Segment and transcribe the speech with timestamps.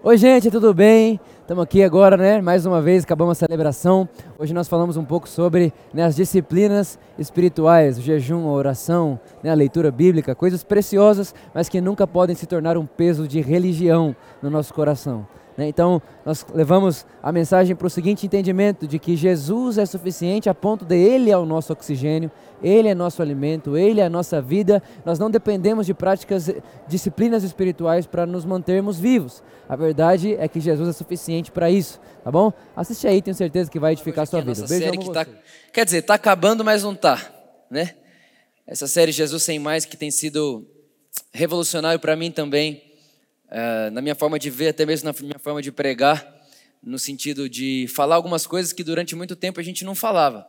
[0.00, 1.18] Oi, gente, tudo bem?
[1.40, 2.40] Estamos aqui agora, né?
[2.40, 4.08] Mais uma vez, acabamos a celebração.
[4.38, 9.50] Hoje nós falamos um pouco sobre né, as disciplinas espirituais, o jejum, a oração, né,
[9.50, 14.14] a leitura bíblica, coisas preciosas, mas que nunca podem se tornar um peso de religião
[14.40, 15.26] no nosso coração.
[15.58, 15.66] Né?
[15.66, 20.54] Então, nós levamos a mensagem para o seguinte entendimento: de que Jesus é suficiente a
[20.54, 22.30] ponto de Ele é o nosso oxigênio,
[22.62, 24.80] Ele é nosso alimento, Ele é a nossa vida.
[25.04, 26.48] Nós não dependemos de práticas,
[26.86, 29.42] disciplinas espirituais para nos mantermos vivos.
[29.68, 32.52] A verdade é que Jesus é suficiente para isso, tá bom?
[32.76, 34.64] Assiste aí, tenho certeza que vai edificar a sua vida.
[34.64, 35.26] Beijo série que tá,
[35.72, 37.20] quer dizer, está acabando, mas não está,
[37.68, 37.96] né?
[38.64, 40.64] Essa série Jesus Sem Mais que tem sido
[41.32, 42.87] revolucionário para mim também
[43.48, 46.36] uh, na minha forma de ver, até mesmo na minha forma de pregar,
[46.82, 50.46] no sentido de falar algumas coisas que durante muito tempo a gente não falava.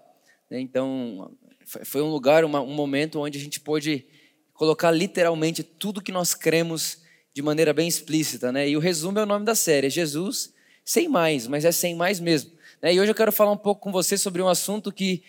[0.49, 0.59] Né?
[0.59, 1.35] Então,
[1.66, 4.05] foi um lugar, um momento onde a gente pôde
[4.53, 6.99] colocar literalmente tudo que nós cremos
[7.34, 8.52] de maneira bem explícita.
[8.52, 8.70] Né?
[8.70, 10.53] E o resumo é o nome da série: é Jesus
[10.84, 12.52] sem mais, mas é sem mais mesmo.
[12.81, 12.94] Né?
[12.94, 15.23] E hoje eu quero falar um pouco com vocês sobre um assunto que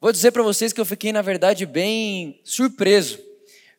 [0.00, 3.27] vou dizer para vocês que eu fiquei, na verdade, bem surpreso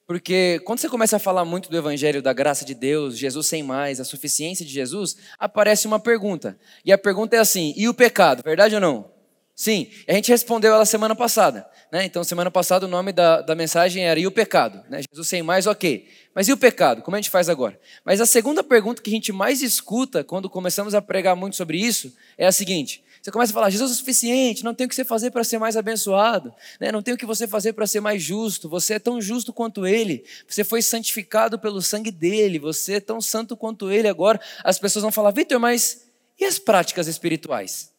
[0.09, 3.61] porque quando você começa a falar muito do Evangelho, da graça de Deus, Jesus sem
[3.61, 6.57] mais, a suficiência de Jesus, aparece uma pergunta.
[6.83, 8.41] E a pergunta é assim: e o pecado?
[8.43, 9.11] Verdade ou não?
[9.53, 9.87] Sim.
[10.07, 11.63] A gente respondeu ela semana passada.
[11.91, 12.05] Né?
[12.05, 14.83] Então, semana passada o nome da, da mensagem era: e o pecado?
[14.89, 15.01] Né?
[15.11, 16.07] Jesus sem mais, ok.
[16.33, 17.03] Mas e o pecado?
[17.03, 17.79] Como a gente faz agora?
[18.03, 21.77] Mas a segunda pergunta que a gente mais escuta quando começamos a pregar muito sobre
[21.77, 24.95] isso é a seguinte: você começa a falar, Jesus é suficiente, não tem o que
[24.95, 26.91] você fazer para ser mais abençoado, né?
[26.91, 29.85] não tem o que você fazer para ser mais justo, você é tão justo quanto
[29.85, 34.07] Ele, você foi santificado pelo sangue dEle, você é tão santo quanto Ele.
[34.07, 36.07] Agora as pessoas vão falar, Vitor, mas
[36.39, 37.91] e as práticas espirituais?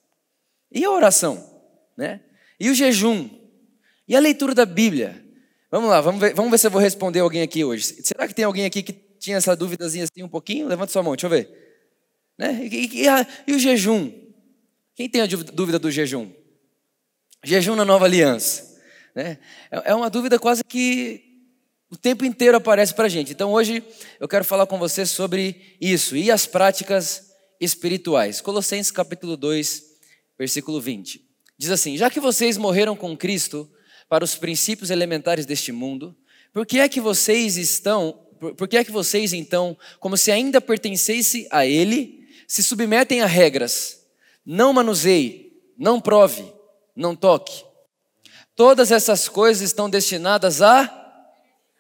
[0.73, 1.63] E a oração?
[1.97, 2.21] Né?
[2.59, 3.29] E o jejum?
[4.09, 5.25] E a leitura da Bíblia?
[5.71, 7.85] Vamos lá, vamos ver, vamos ver se eu vou responder alguém aqui hoje.
[8.03, 10.67] Será que tem alguém aqui que tinha essa dúvidazinha assim um pouquinho?
[10.67, 11.49] Levanta sua mão, deixa eu ver.
[12.37, 12.67] Né?
[12.67, 14.30] E, e, a, e o jejum?
[15.01, 16.31] Quem tem a dúvida do jejum?
[17.43, 18.79] Jejum na nova aliança.
[19.15, 19.39] Né?
[19.71, 21.23] É, é uma dúvida quase que
[21.91, 23.33] o tempo inteiro aparece para a gente.
[23.33, 23.83] Então hoje
[24.21, 28.43] eu quero falar com você sobre isso e as práticas espirituais.
[28.43, 29.85] Colossenses capítulo 2,
[30.39, 31.27] versículo 20.
[31.57, 33.67] Diz assim: Já que vocês morreram com Cristo
[34.07, 36.15] para os princípios elementares deste mundo,
[36.53, 38.13] por que é que vocês estão,
[38.55, 43.27] por que é que vocês então, como se ainda pertencesse a Ele, se submetem a
[43.27, 44.00] regras?
[44.53, 46.45] Não manuseie, não prove,
[46.97, 47.65] não toque.
[48.57, 50.93] Todas essas coisas estão destinadas a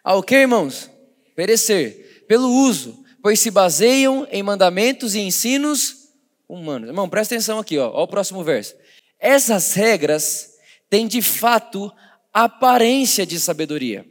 [0.04, 0.88] ao que, irmãos?
[1.34, 6.10] Perecer, pelo uso, pois se baseiam em mandamentos e ensinos
[6.48, 6.91] humanos.
[6.91, 8.76] Irmão, presta atenção aqui, ó, ó o próximo verso.
[9.19, 10.53] Essas regras
[10.88, 11.92] têm de fato
[12.32, 14.06] aparência de sabedoria.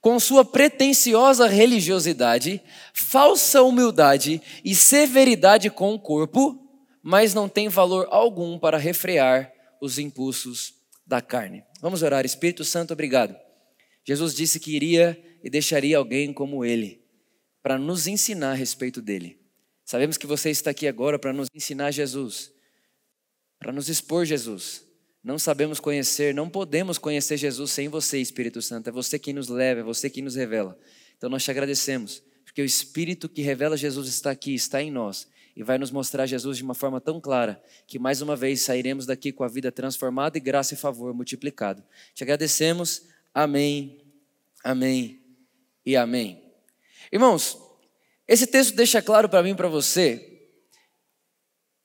[0.00, 2.62] Com sua pretensiosa religiosidade,
[2.94, 6.65] falsa humildade e severidade com o corpo,
[7.08, 10.74] mas não tem valor algum para refrear os impulsos
[11.06, 11.62] da carne.
[11.80, 12.26] Vamos orar.
[12.26, 13.36] Espírito Santo, obrigado.
[14.04, 17.00] Jesus disse que iria e deixaria alguém como ele
[17.62, 19.38] para nos ensinar a respeito dele.
[19.84, 22.50] Sabemos que você está aqui agora para nos ensinar Jesus,
[23.60, 24.84] para nos expor Jesus.
[25.22, 28.88] Não sabemos conhecer, não podemos conhecer Jesus sem você, Espírito Santo.
[28.88, 30.76] É você quem nos leva, é você quem nos revela.
[31.16, 35.28] Então nós te agradecemos, porque o Espírito que revela Jesus está aqui, está em nós
[35.56, 39.06] e vai nos mostrar Jesus de uma forma tão clara que mais uma vez sairemos
[39.06, 41.82] daqui com a vida transformada e graça e favor multiplicado.
[42.14, 43.06] Te agradecemos.
[43.32, 43.98] Amém.
[44.62, 45.20] Amém
[45.84, 46.42] e amém.
[47.10, 47.56] Irmãos,
[48.28, 50.42] esse texto deixa claro para mim e para você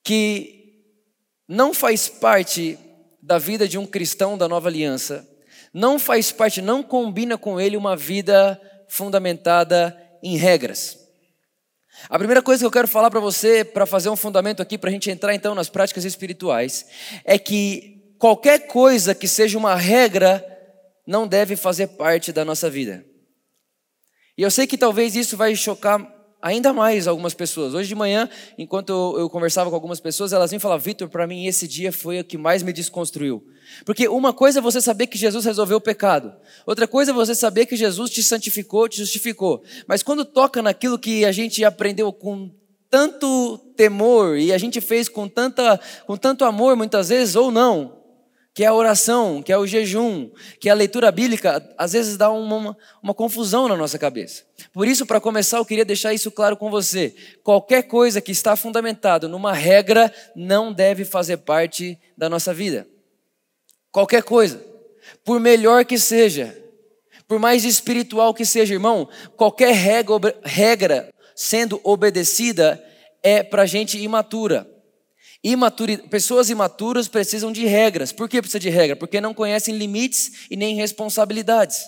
[0.04, 0.84] que
[1.48, 2.78] não faz parte
[3.22, 5.28] da vida de um cristão da nova aliança,
[5.72, 11.01] não faz parte, não combina com ele uma vida fundamentada em regras.
[12.08, 14.90] A primeira coisa que eu quero falar para você, para fazer um fundamento aqui, para
[14.90, 16.86] a gente entrar então nas práticas espirituais,
[17.24, 20.44] é que qualquer coisa que seja uma regra
[21.06, 23.04] não deve fazer parte da nossa vida.
[24.36, 26.00] E eu sei que talvez isso vai chocar
[26.42, 27.72] ainda mais algumas pessoas.
[27.72, 31.46] Hoje de manhã, enquanto eu conversava com algumas pessoas, elas vinham falar: Vitor, para mim
[31.46, 33.46] esse dia foi o que mais me desconstruiu.
[33.86, 36.34] Porque uma coisa é você saber que Jesus resolveu o pecado,
[36.66, 39.62] outra coisa é você saber que Jesus te santificou, te justificou.
[39.86, 42.50] Mas quando toca naquilo que a gente aprendeu com
[42.90, 48.01] tanto temor e a gente fez com, tanta, com tanto amor muitas vezes, ou não,
[48.54, 52.18] que é a oração, que é o jejum, que é a leitura bíblica, às vezes
[52.18, 54.44] dá uma, uma confusão na nossa cabeça.
[54.72, 57.14] Por isso, para começar, eu queria deixar isso claro com você.
[57.42, 62.86] Qualquer coisa que está fundamentado numa regra não deve fazer parte da nossa vida.
[63.90, 64.62] Qualquer coisa.
[65.24, 66.56] Por melhor que seja,
[67.26, 72.82] por mais espiritual que seja, irmão, qualquer regra, regra sendo obedecida
[73.22, 74.68] é para gente imatura.
[75.42, 75.98] Imaturi...
[76.08, 78.12] Pessoas imaturas precisam de regras.
[78.12, 78.94] Por que precisa de regra?
[78.96, 81.80] Porque não conhecem limites e nem responsabilidades.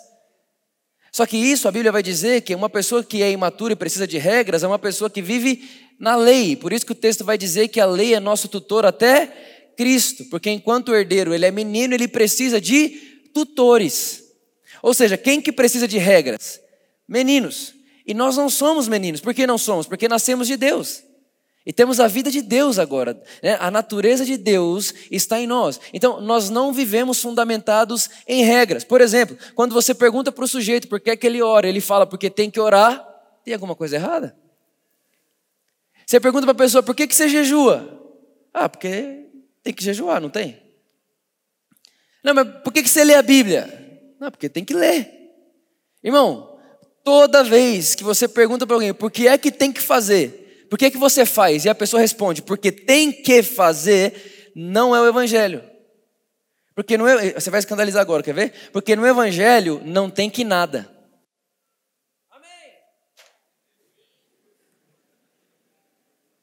[1.13, 4.07] Só que isso a Bíblia vai dizer que uma pessoa que é imatura e precisa
[4.07, 5.63] de regras é uma pessoa que vive
[6.01, 6.57] na lei.
[6.57, 9.27] Por isso que o texto vai dizer que a lei é nosso tutor até
[9.77, 12.89] Cristo, porque enquanto o herdeiro ele é menino, ele precisa de
[13.33, 14.25] tutores.
[14.83, 16.61] Ou seja, quem que precisa de regras?
[17.07, 17.75] Meninos.
[18.05, 19.21] E nós não somos meninos.
[19.21, 19.87] Por que não somos?
[19.87, 21.03] Porque nascemos de Deus.
[21.67, 23.21] E temos a vida de Deus agora.
[23.43, 23.57] Né?
[23.59, 25.81] A natureza de Deus está em nós.
[25.95, 28.85] Então, nós não vivemos fundamentados em regras.
[28.85, 31.81] Por exemplo, quando você pergunta para o sujeito por que, é que ele ora, ele
[31.81, 33.03] fala porque tem que orar,
[33.43, 34.37] tem alguma coisa errada?
[36.07, 38.03] Você pergunta para a pessoa por que, que você jejua?
[38.53, 39.27] Ah, porque
[39.63, 40.63] tem que jejuar, não tem?
[42.23, 44.15] Não, mas por que, que você lê a Bíblia?
[44.21, 45.11] Não, porque tem que ler.
[46.03, 46.59] Irmão,
[47.03, 50.44] toda vez que você pergunta para alguém por que é que tem que fazer,
[50.75, 51.65] por que, que você faz?
[51.65, 55.63] E a pessoa responde, porque tem que fazer, não é o Evangelho.
[56.75, 58.71] Porque no, você vai escandalizar agora, quer ver?
[58.73, 60.81] Porque no Evangelho não tem que nada.
[62.29, 62.49] Amém.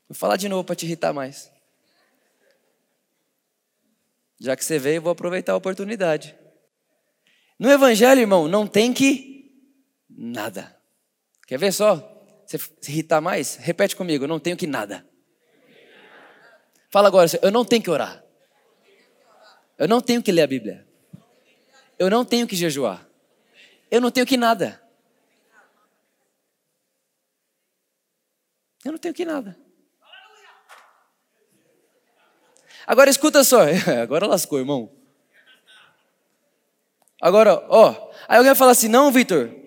[0.08, 1.52] Vou falar de novo para te irritar mais.
[4.40, 6.34] Já que você veio, vou aproveitar a oportunidade.
[7.60, 9.52] No Evangelho, irmão, não tem que
[10.10, 10.74] nada.
[11.46, 12.11] Quer ver só?
[12.52, 13.56] Você se irritar mais?
[13.56, 15.08] Repete comigo, eu não tenho que nada.
[16.90, 18.22] Fala agora, eu não tenho que orar.
[19.78, 20.86] Eu não tenho que ler a Bíblia.
[21.98, 23.08] Eu não tenho que jejuar.
[23.90, 24.84] Eu não tenho que nada.
[28.84, 29.58] Eu não tenho que nada.
[32.86, 33.62] Agora escuta só.
[34.04, 34.92] Agora lascou, irmão.
[37.22, 38.12] Agora, ó.
[38.28, 39.61] Aí alguém vai falar assim: não, Vitor,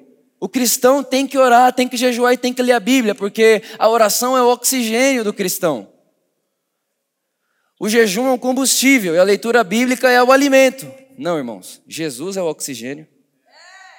[0.44, 3.62] o cristão tem que orar, tem que jejuar e tem que ler a Bíblia, porque
[3.79, 5.91] a oração é o oxigênio do cristão.
[7.81, 10.87] O jejum é o combustível e a leitura bíblica é o alimento.
[11.17, 13.08] Não, irmãos, Jesus é o oxigênio,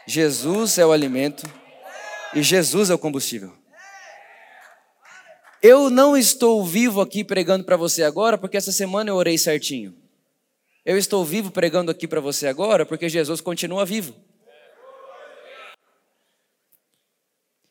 [0.05, 1.51] Jesus é o alimento
[2.31, 3.51] e Jesus é o combustível.
[5.63, 9.95] Eu não estou vivo aqui pregando para você agora porque essa semana eu orei certinho.
[10.85, 14.13] Eu estou vivo pregando aqui para você agora porque Jesus continua vivo.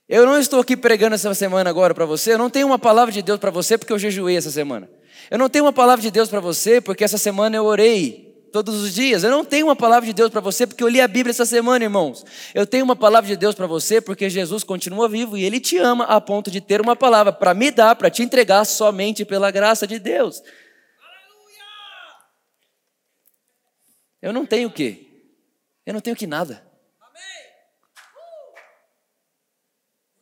[0.09, 3.11] Eu não estou aqui pregando essa semana agora para você, eu não tenho uma palavra
[3.11, 4.89] de Deus para você porque eu jejuei essa semana.
[5.31, 8.83] Eu não tenho uma palavra de Deus para você porque essa semana eu orei todos
[8.83, 9.25] os dias.
[9.25, 11.47] Eu não tenho uma palavra de Deus para você porque eu li a Bíblia essa
[11.47, 12.25] semana, irmãos.
[12.55, 15.79] Eu tenho uma palavra de Deus para você porque Jesus continua vivo e Ele te
[15.79, 19.51] ama a ponto de ter uma palavra para me dar, para te entregar somente pela
[19.51, 20.43] graça de Deus.
[24.21, 25.07] Eu não tenho o quê?
[25.85, 26.64] Eu não tenho que nada.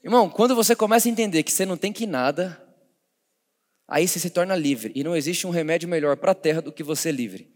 [0.03, 2.61] Irmão, quando você começa a entender que você não tem que nada,
[3.87, 4.93] aí você se torna livre.
[4.97, 7.53] E não existe um remédio melhor para a terra do que você livre.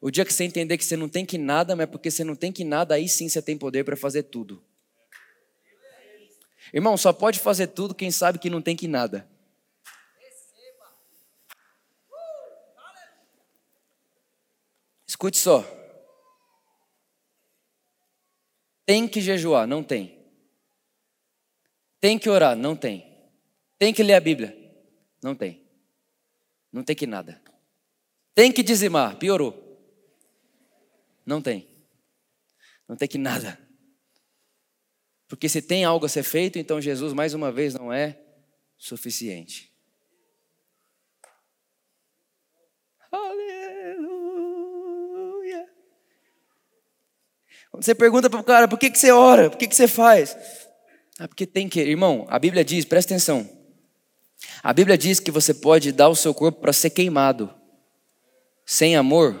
[0.00, 2.34] O dia que você entender que você não tem que nada, mas porque você não
[2.34, 4.64] tem que nada, aí sim você tem poder para fazer tudo.
[6.72, 9.28] Irmão, só pode fazer tudo quem sabe que não tem que nada.
[15.06, 15.64] Escute só.
[18.86, 19.66] Tem que jejuar?
[19.66, 20.19] Não tem.
[22.00, 22.56] Tem que orar?
[22.56, 23.06] Não tem.
[23.78, 24.56] Tem que ler a Bíblia?
[25.22, 25.62] Não tem.
[26.72, 27.40] Não tem que nada.
[28.34, 29.16] Tem que dizimar?
[29.16, 29.54] Piorou.
[31.26, 31.68] Não tem.
[32.88, 33.58] Não tem que nada.
[35.28, 38.18] Porque se tem algo a ser feito, então Jesus, mais uma vez, não é
[38.76, 39.70] suficiente.
[43.12, 44.40] Aleluia.
[47.70, 49.50] Quando você pergunta para o cara, por que, que você ora?
[49.50, 50.34] Por que, que você faz?
[51.22, 53.46] Ah, porque tem que, irmão, a Bíblia diz, presta atenção.
[54.62, 57.54] A Bíblia diz que você pode dar o seu corpo para ser queimado.
[58.64, 59.38] Sem amor,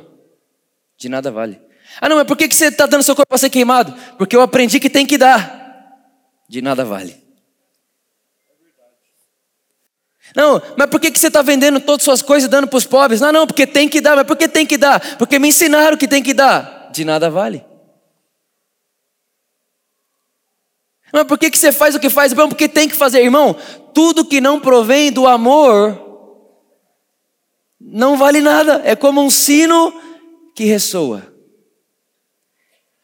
[0.98, 1.58] de nada vale.
[1.98, 3.94] Ah, não, mas por que você está dando seu corpo para ser queimado?
[4.18, 6.04] Porque eu aprendi que tem que dar.
[6.50, 7.18] De nada vale.
[10.36, 12.84] Não, mas por que você está vendendo todas as suas coisas e dando para os
[12.84, 13.22] pobres?
[13.22, 14.16] Não, não, porque tem que dar.
[14.16, 15.16] Mas por que tem que dar?
[15.16, 16.90] Porque me ensinaram que tem que dar.
[16.92, 17.69] De nada vale.
[21.12, 22.32] Mas por que, que você faz o que faz?
[22.32, 23.56] Bom, porque tem que fazer, irmão.
[23.92, 25.98] Tudo que não provém do amor
[27.80, 28.82] não vale nada.
[28.84, 29.92] É como um sino
[30.54, 31.26] que ressoa.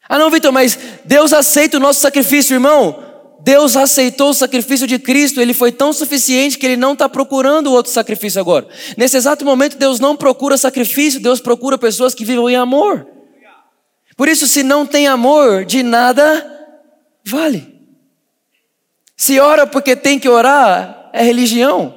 [0.07, 3.03] Ah, não, Vitor, mas Deus aceita o nosso sacrifício, irmão.
[3.41, 7.71] Deus aceitou o sacrifício de Cristo, ele foi tão suficiente que ele não está procurando
[7.71, 8.67] outro sacrifício agora.
[8.97, 13.07] Nesse exato momento, Deus não procura sacrifício, Deus procura pessoas que vivam em amor.
[14.17, 16.45] Por isso, se não tem amor, de nada
[17.23, 17.76] vale.
[19.17, 21.95] Se ora porque tem que orar, é religião.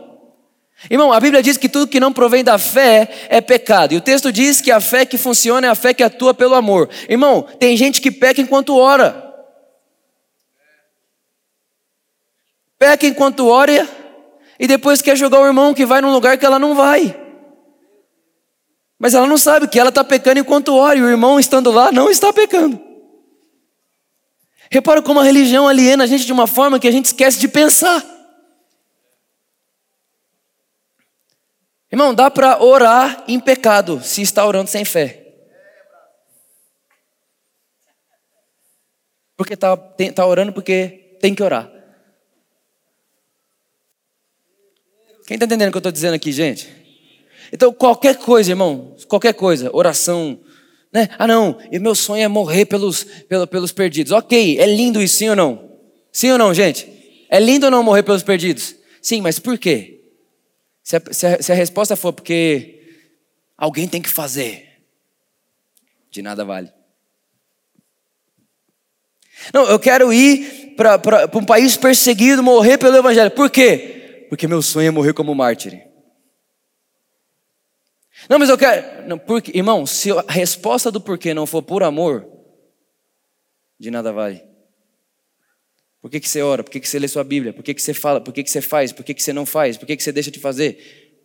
[0.89, 3.93] Irmão, a Bíblia diz que tudo que não provém da fé é pecado.
[3.93, 6.55] E o texto diz que a fé que funciona é a fé que atua pelo
[6.55, 6.89] amor.
[7.07, 9.31] Irmão, tem gente que peca enquanto ora.
[12.79, 13.87] Peca enquanto ora
[14.59, 17.15] e depois quer jogar o irmão que vai num lugar que ela não vai.
[18.99, 21.93] Mas ela não sabe que ela está pecando enquanto ora e o irmão estando lá
[21.93, 22.90] não está pecando.
[24.71, 27.49] Repara como a religião aliena a gente de uma forma que a gente esquece de
[27.49, 28.05] pensar.
[31.91, 35.27] Irmão, dá para orar em pecado se está orando sem fé.
[39.37, 41.69] Porque está tá orando porque tem que orar.
[45.27, 46.69] Quem está entendendo o que eu estou dizendo aqui, gente?
[47.53, 50.39] Então, qualquer coisa, irmão, qualquer coisa, oração,
[50.93, 51.09] né?
[51.19, 54.13] Ah, não, e meu sonho é morrer pelos, pelos, pelos perdidos.
[54.13, 55.71] Ok, é lindo isso, sim ou não?
[56.13, 56.89] Sim ou não, gente?
[57.29, 58.75] É lindo ou não morrer pelos perdidos?
[59.01, 60.01] Sim, mas por quê?
[60.83, 62.83] Se a, se, a, se a, resposta for porque
[63.57, 64.67] alguém tem que fazer,
[66.11, 66.73] de nada vale.
[69.55, 73.31] Não, eu quero ir para um país perseguido, morrer pelo Evangelho.
[73.31, 74.27] Por quê?
[74.29, 75.90] Porque meu sonho é morrer como mártir.
[78.31, 79.09] Não, mas eu quero.
[79.09, 82.29] Não, porque, irmão, se a resposta do porquê não for por amor,
[83.77, 84.41] de nada vale.
[86.01, 86.63] Por que, que você ora?
[86.63, 87.53] Por que, que você lê sua Bíblia?
[87.53, 88.21] Por que, que você fala?
[88.21, 88.93] Por que, que você faz?
[88.93, 89.77] Por que, que você não faz?
[89.77, 91.19] Por que, que você deixa de fazer?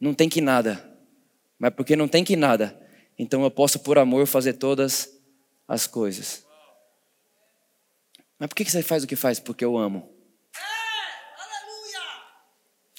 [0.00, 0.84] Não tem que nada.
[1.56, 2.76] Mas porque não tem que nada,
[3.16, 5.08] então eu posso, por amor, fazer todas
[5.68, 6.44] as coisas.
[8.40, 9.38] Mas por que, que você faz o que faz?
[9.38, 10.12] Porque eu amo.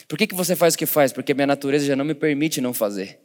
[0.07, 1.11] Por que, que você faz o que faz?
[1.11, 3.19] Porque minha natureza já não me permite não fazer.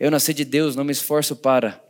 [0.00, 1.80] Eu nasci de Deus, não me esforço para.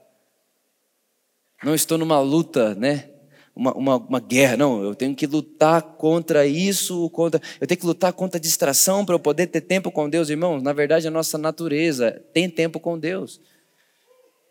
[1.62, 3.10] Não estou numa luta, né?
[3.54, 7.86] uma, uma, uma, guerra, não, eu tenho que lutar contra isso, contra, eu tenho que
[7.86, 10.62] lutar contra a distração para eu poder ter tempo com Deus, irmãos.
[10.62, 13.40] Na verdade, a nossa natureza tem tempo com Deus,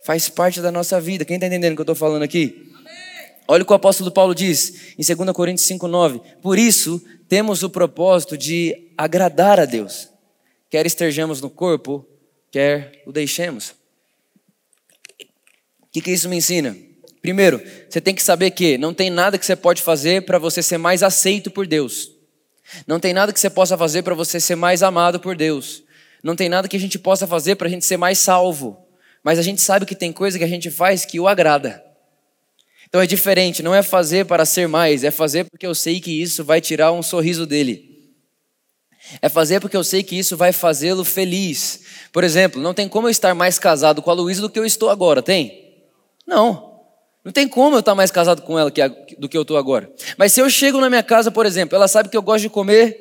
[0.06, 1.26] faz parte da nossa vida.
[1.26, 2.72] Quem está entendendo o que eu estou falando aqui?
[3.48, 7.70] Olha o que o apóstolo Paulo diz em 2 Coríntios 5,9: Por isso temos o
[7.70, 10.10] propósito de agradar a Deus,
[10.70, 12.06] quer estejamos no corpo,
[12.52, 13.70] quer o deixemos.
[15.82, 16.76] O que, que isso me ensina?
[17.22, 20.64] Primeiro, você tem que saber que não tem nada que você pode fazer para você
[20.64, 22.12] ser mais aceito por Deus.
[22.86, 25.84] Não tem nada que você possa fazer para você ser mais amado por Deus.
[26.24, 28.86] Não tem nada que a gente possa fazer para a gente ser mais salvo.
[29.24, 31.84] Mas a gente sabe que tem coisa que a gente faz que o agrada.
[32.88, 36.22] Então é diferente, não é fazer para ser mais, é fazer porque eu sei que
[36.22, 37.89] isso vai tirar um sorriso dele.
[39.22, 41.82] É fazer porque eu sei que isso vai fazê-lo feliz.
[42.12, 44.66] Por exemplo, não tem como eu estar mais casado com a Luísa do que eu
[44.66, 45.74] estou agora, tem?
[46.28, 46.70] Não.
[47.24, 48.72] Não tem como eu estar mais casado com ela
[49.18, 49.92] do que eu estou agora.
[50.18, 52.50] Mas se eu chego na minha casa, por exemplo, ela sabe que eu gosto de
[52.50, 52.98] comer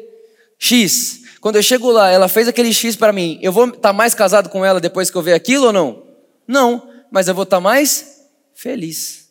[0.58, 1.22] X.
[1.40, 3.38] Quando eu chego lá, ela fez aquele X para mim.
[3.40, 6.02] Eu vou estar mais casado com ela depois que eu ver aquilo ou não?
[6.46, 9.27] Não, mas eu vou estar mais feliz.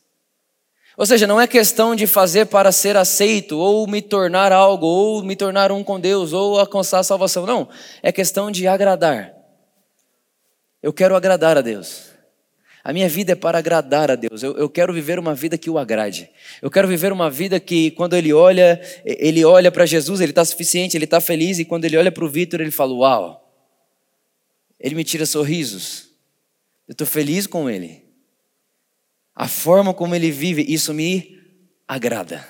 [0.98, 5.24] Ou seja, não é questão de fazer para ser aceito, ou me tornar algo, ou
[5.24, 7.46] me tornar um com Deus, ou alcançar a salvação.
[7.46, 7.70] Não,
[8.02, 9.32] é questão de agradar.
[10.82, 12.08] Eu quero agradar a Deus.
[12.84, 14.42] A minha vida é para agradar a Deus.
[14.42, 16.32] Eu, eu, quero viver uma vida que o agrade.
[16.64, 20.44] Eu quero viver uma vida que, quando ele olha, ele olha para Jesus, ele está
[20.44, 23.54] suficiente, ele está feliz, e quando ele olha para o Vitor, ele fala: Uau!
[24.80, 26.10] Ele me tira sorrisos.
[26.88, 28.07] Eu estou feliz com ele.
[29.40, 31.40] A forma como ele vive, isso me
[31.88, 32.44] agrada.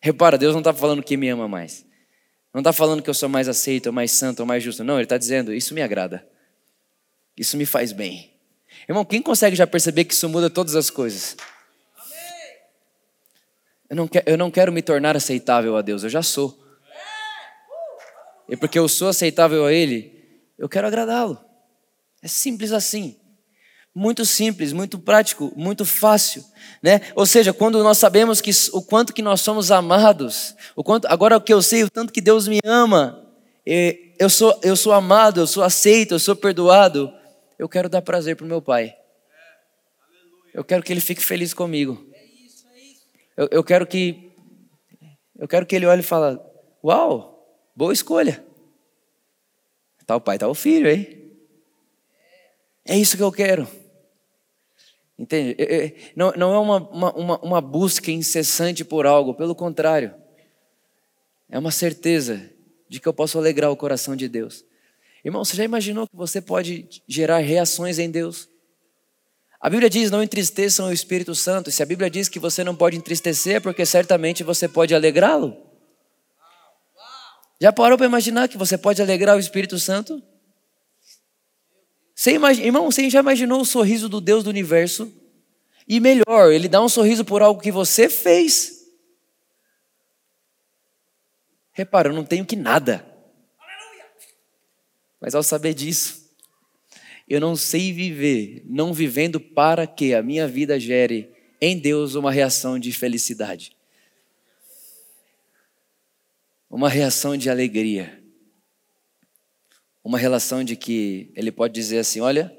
[0.00, 1.86] Repara, Deus não está falando que me ama mais.
[2.52, 4.82] Não está falando que eu sou mais aceito, ou mais santo, ou mais justo.
[4.82, 6.26] Não, Ele está dizendo: Isso me agrada.
[7.36, 8.34] Isso me faz bem.
[8.88, 11.36] Irmão, quem consegue já perceber que isso muda todas as coisas?
[13.88, 16.60] Eu não, quero, eu não quero me tornar aceitável a Deus, eu já sou.
[18.48, 21.38] E porque eu sou aceitável a Ele, eu quero agradá-lo.
[22.20, 23.19] É simples assim.
[23.94, 26.44] Muito simples, muito prático, muito fácil,
[26.80, 27.00] né?
[27.16, 31.40] Ou seja, quando nós sabemos que o quanto que nós somos amados, o quanto agora
[31.40, 33.28] que eu sei, o tanto que Deus me ama,
[33.66, 37.12] eu sou eu sou amado, eu sou aceito, eu sou perdoado,
[37.58, 38.94] eu quero dar prazer para o meu pai.
[40.54, 42.06] Eu quero que ele fique feliz comigo.
[43.36, 44.30] Eu, eu quero que
[45.36, 46.38] eu quero que ele olhe e fale:
[46.84, 47.44] Uau,
[47.74, 48.44] boa escolha.
[50.06, 51.19] Tá o pai, tá o filho, aí.
[52.84, 53.68] É isso que eu quero.
[55.18, 55.56] Entende?
[56.16, 56.78] Não, não é uma,
[57.10, 60.14] uma, uma busca incessante por algo, pelo contrário.
[61.48, 62.50] É uma certeza
[62.88, 64.64] de que eu posso alegrar o coração de Deus.
[65.24, 68.48] Irmão, você já imaginou que você pode gerar reações em Deus?
[69.60, 71.68] A Bíblia diz: não entristeçam o Espírito Santo.
[71.68, 74.94] E se a Bíblia diz que você não pode entristecer, é porque certamente você pode
[74.94, 75.54] alegrá-lo.
[77.60, 80.22] Já parou para imaginar que você pode alegrar o Espírito Santo?
[82.20, 85.10] Você imagina, irmão, você já imaginou o sorriso do Deus do universo?
[85.88, 88.86] E melhor, ele dá um sorriso por algo que você fez.
[91.72, 93.10] Repara, eu não tenho que nada.
[95.18, 96.30] Mas ao saber disso,
[97.26, 102.30] eu não sei viver não vivendo para que a minha vida gere em Deus uma
[102.30, 103.74] reação de felicidade,
[106.68, 108.19] uma reação de alegria,
[110.10, 112.52] uma relação de que Ele pode dizer assim: olha,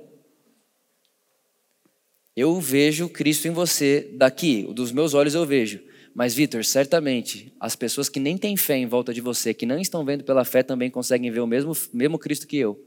[2.34, 5.82] eu vejo Cristo em você daqui, dos meus olhos eu vejo.
[6.16, 9.78] Mas, Vitor, certamente as pessoas que nem têm fé em volta de você, que não
[9.78, 12.82] estão vendo pela fé, também conseguem ver o mesmo, mesmo Cristo que eu.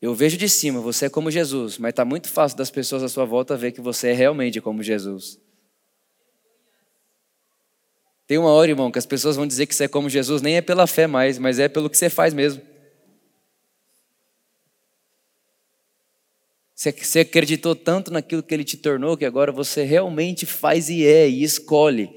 [0.00, 3.08] Eu vejo de cima, você é como Jesus, mas está muito fácil das pessoas à
[3.08, 5.38] sua volta ver que você é realmente como Jesus.
[8.26, 10.56] Tem uma hora, irmão, que as pessoas vão dizer que você é como Jesus, nem
[10.56, 12.71] é pela fé mais, mas é pelo que você faz mesmo.
[16.74, 21.28] Você acreditou tanto naquilo que ele te tornou que agora você realmente faz e é
[21.28, 22.10] e escolhe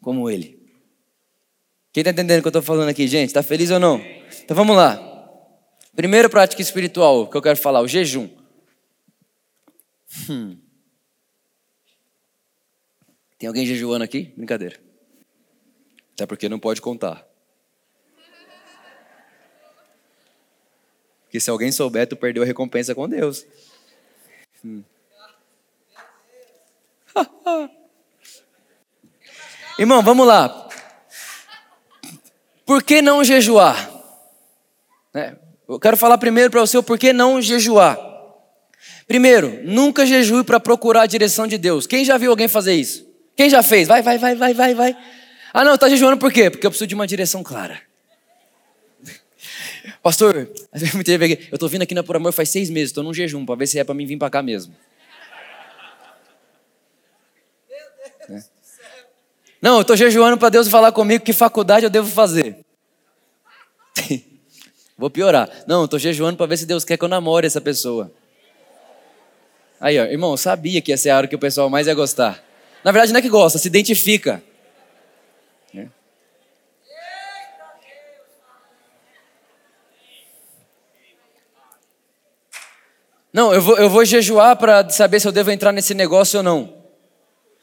[0.00, 0.60] como ele.
[1.92, 3.28] Quem está entendendo o que eu estou falando aqui, gente?
[3.28, 3.98] Está feliz ou não?
[4.42, 5.08] Então vamos lá.
[5.94, 8.28] Primeira prática espiritual que eu quero falar, o jejum.
[10.28, 10.56] Hum.
[13.38, 14.32] Tem alguém jejuando aqui?
[14.36, 14.80] Brincadeira.
[16.14, 17.26] Até porque não pode contar.
[21.24, 23.46] Porque se alguém souber, tu perdeu a recompensa com Deus.
[24.64, 24.82] Hum.
[29.78, 30.68] Irmão, vamos lá.
[32.64, 33.90] Por que não jejuar?
[35.14, 35.36] É,
[35.68, 37.98] eu quero falar primeiro para você o porquê não jejuar.
[39.06, 41.86] Primeiro, nunca jejue para procurar a direção de Deus.
[41.86, 43.06] Quem já viu alguém fazer isso?
[43.36, 43.88] Quem já fez?
[43.88, 44.96] Vai, vai, vai, vai, vai, vai.
[45.52, 46.48] Ah, não, está jejuando por quê?
[46.48, 47.80] Porque eu preciso de uma direção clara.
[50.02, 53.56] Pastor, eu estou vindo aqui na Por Amor faz seis meses, estou num jejum para
[53.56, 54.74] ver se é para mim vir para cá mesmo.
[58.28, 58.42] É.
[59.60, 62.58] Não, eu estou jejuando para Deus falar comigo que faculdade eu devo fazer.
[64.96, 65.50] Vou piorar.
[65.66, 68.12] Não, eu estou jejuando para ver se Deus quer que eu namore essa pessoa.
[69.80, 71.94] Aí, ó, irmão, eu sabia que ia ser a hora que o pessoal mais ia
[71.94, 72.42] gostar.
[72.84, 74.42] Na verdade, não é que gosta, se identifica.
[83.32, 86.42] Não, eu vou, eu vou jejuar para saber se eu devo entrar nesse negócio ou
[86.42, 86.82] não.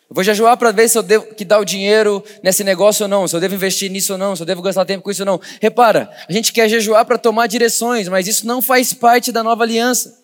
[0.10, 3.08] Eu vou jejuar para ver se eu devo que dar o dinheiro nesse negócio ou
[3.08, 5.22] não, se eu devo investir nisso ou não, se eu devo gastar tempo com isso
[5.22, 5.40] ou não.
[5.62, 9.64] Repara, a gente quer jejuar para tomar direções, mas isso não faz parte da nova
[9.64, 10.18] aliança.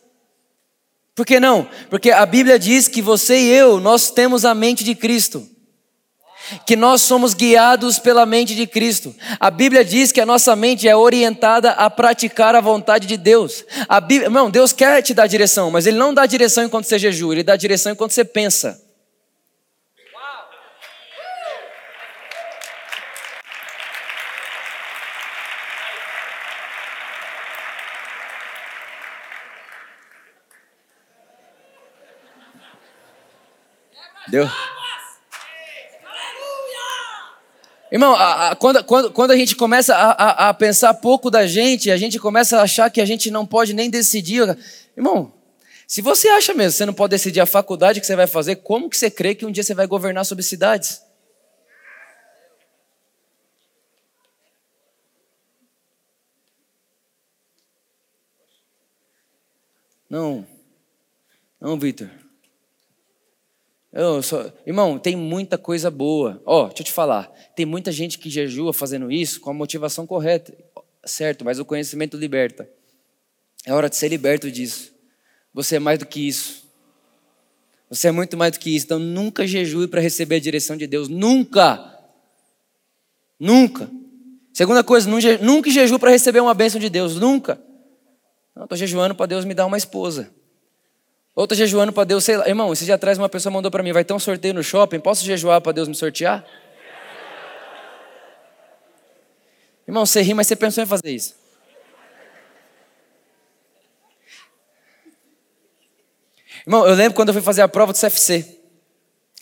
[1.14, 1.70] Por que não?
[1.90, 5.48] Porque a Bíblia diz que você e eu, nós temos a mente de Cristo
[6.66, 9.16] que nós somos guiados pela mente de Cristo.
[9.40, 13.64] A Bíblia diz que a nossa mente é orientada a praticar a vontade de Deus.
[13.88, 17.00] A Bíblia, não, Deus quer te dar direção, mas Ele não dá direção enquanto você
[17.00, 18.82] jejua, Ele dá direção enquanto você pensa.
[34.28, 34.50] Deu?
[37.92, 41.92] Irmão, a, a, quando, quando, quando a gente começa a, a, pensar pouco da gente,
[41.92, 44.58] a gente começa a achar que a gente não pode nem decidir.
[44.98, 45.32] Irmão,
[45.88, 48.58] se você acha mesmo que você não pode decidir a faculdade que você vai fazer,
[48.58, 51.02] como que você crê que um dia você vai governar sobre cidades?
[60.10, 60.46] Não,
[61.60, 62.10] não, Vitor.
[64.22, 64.52] Só...
[64.66, 66.42] Irmão, tem muita coisa boa.
[66.46, 67.32] Ó, oh, deixa eu te falar.
[67.56, 70.54] Tem muita gente que jejua fazendo isso com a motivação correta.
[71.06, 72.70] Certo, mas o conhecimento liberta.
[73.66, 74.94] É hora de ser liberto disso.
[75.54, 76.66] Você é mais do que isso.
[77.90, 78.86] Você é muito mais do que isso.
[78.86, 81.08] Então nunca jejue para receber a direção de Deus.
[81.08, 81.98] Nunca.
[83.40, 83.90] Nunca.
[84.54, 85.10] Segunda coisa,
[85.42, 87.16] nunca jejue para receber uma bênção de Deus.
[87.16, 87.62] Nunca.
[88.54, 90.34] Não, estou jejuando para Deus me dar uma esposa.
[91.36, 92.48] Ou estou jejuando para Deus, sei lá.
[92.48, 95.02] Irmão, esse dia atrás uma pessoa mandou para mim, vai ter um sorteio no shopping,
[95.02, 96.46] posso jejuar para Deus me sortear?
[99.86, 101.36] Irmão, você ri, mas você pensou em fazer isso.
[106.66, 108.62] Irmão, eu lembro quando eu fui fazer a prova do CFC.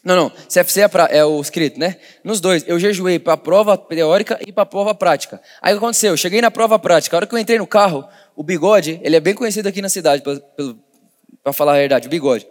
[0.03, 1.97] Não, não, CFC é, pra, é o escrito, né?
[2.25, 5.41] Nos dois, eu jejuei para a prova teórica e para a prova prática.
[5.62, 6.12] Aí o que aconteceu?
[6.12, 9.15] Eu cheguei na prova prática, a hora que eu entrei no carro, o bigode, ele
[9.15, 10.83] é bem conhecido aqui na cidade, pelo, pelo
[11.43, 12.47] para falar a verdade, o bigode.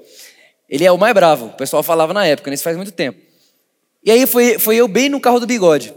[0.68, 3.20] Ele é o mais bravo, o pessoal falava na época, isso faz muito tempo.
[4.05, 5.94] E aí foi, foi eu bem no carro do bigode.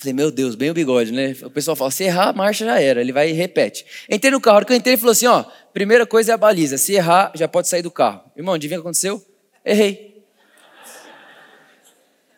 [0.00, 1.36] Falei, meu Deus, bem o bigode, né?
[1.42, 3.02] O pessoal fala, se errar, a marcha já era.
[3.02, 3.84] Ele vai e repete.
[4.08, 6.34] Entrei no carro, a hora que eu entrei, ele falou assim, ó, primeira coisa é
[6.34, 6.78] a baliza.
[6.78, 8.22] Se errar, já pode sair do carro.
[8.34, 9.22] Irmão, adivinha o que aconteceu?
[9.62, 10.24] Errei.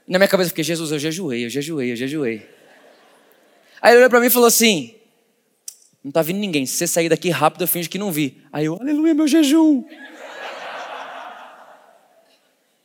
[0.09, 2.49] Na minha cabeça eu fiquei, Jesus, eu jejuei, eu jejuei, eu jejuei.
[3.81, 4.97] Aí ele olhou pra mim e falou assim,
[6.03, 6.67] não tá vindo ninguém.
[6.67, 8.43] Se você sair daqui rápido, eu finge que não vi.
[8.53, 9.85] Aí eu, aleluia, meu jejum.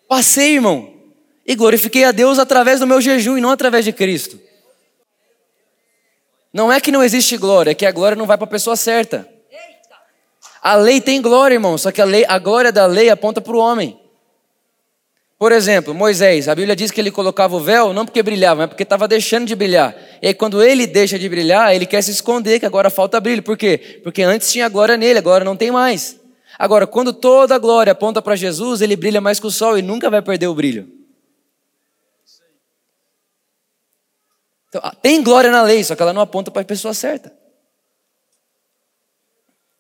[0.08, 0.93] Passei, irmão.
[1.45, 4.39] E glorifiquei a Deus através do meu jejum e não através de Cristo.
[6.53, 8.75] Não é que não existe glória, é que a glória não vai para a pessoa
[8.75, 9.27] certa.
[10.62, 13.56] A lei tem glória, irmão, só que a, lei, a glória da lei aponta para
[13.56, 13.99] o homem.
[15.38, 18.69] Por exemplo, Moisés, a Bíblia diz que ele colocava o véu não porque brilhava, mas
[18.69, 19.95] porque estava deixando de brilhar.
[20.19, 23.43] E aí, quando ele deixa de brilhar, ele quer se esconder, que agora falta brilho.
[23.43, 24.02] Por quê?
[24.04, 26.19] Porque antes tinha glória nele, agora não tem mais.
[26.58, 29.84] Agora, quando toda a glória aponta para Jesus, ele brilha mais que o sol e
[29.84, 30.91] nunca vai perder o brilho.
[34.69, 37.32] Então, ah, tem glória na lei, só que ela não aponta para a pessoa certa.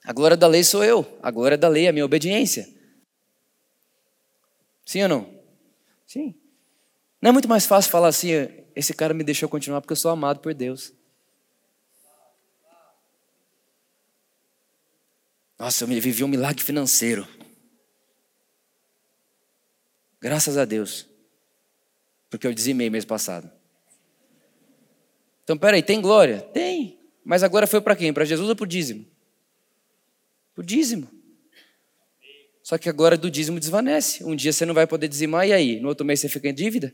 [0.05, 2.69] A glória da lei sou eu, a glória da lei é a minha obediência.
[4.85, 5.36] Sim ou não?
[6.07, 6.33] Sim.
[7.21, 8.29] Não é muito mais fácil falar assim,
[8.73, 10.93] esse cara me deixou continuar porque eu sou amado por Deus.
[15.59, 17.27] Nossa, eu vivi um milagre financeiro.
[20.21, 21.07] Graças a Deus.
[22.29, 23.51] Porque eu dizimei mês passado.
[25.43, 26.41] Então, peraí, tem glória?
[26.41, 26.99] Tem.
[27.23, 28.13] Mas agora foi para quem?
[28.13, 29.05] Para Jesus ou para o dízimo?
[30.53, 31.16] Para o dízimo.
[32.67, 34.25] Só que a glória do dízimo desvanece.
[34.25, 35.79] Um dia você não vai poder dizimar, e aí?
[35.79, 36.93] No outro mês você fica em dívida?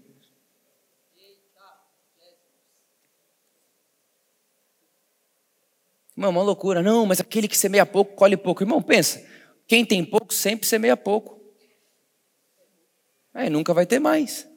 [6.16, 6.84] Irmão, uma loucura.
[6.84, 8.62] Não, mas aquele que semeia pouco, colhe pouco.
[8.62, 9.28] Irmão, pensa.
[9.66, 11.42] Quem tem pouco, sempre semeia pouco.
[13.34, 14.48] Aí nunca vai ter mais.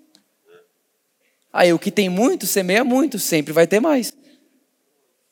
[1.50, 4.12] Aí o que tem muito, semeia muito, sempre vai ter mais.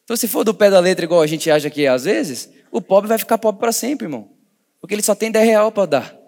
[0.04, 2.50] Então, se for do pé da letra, igual a gente acha que é às vezes,
[2.70, 4.33] o pobre vai ficar pobre para sempre, irmão.
[4.84, 6.18] Porque ele só tem 10 real para dar.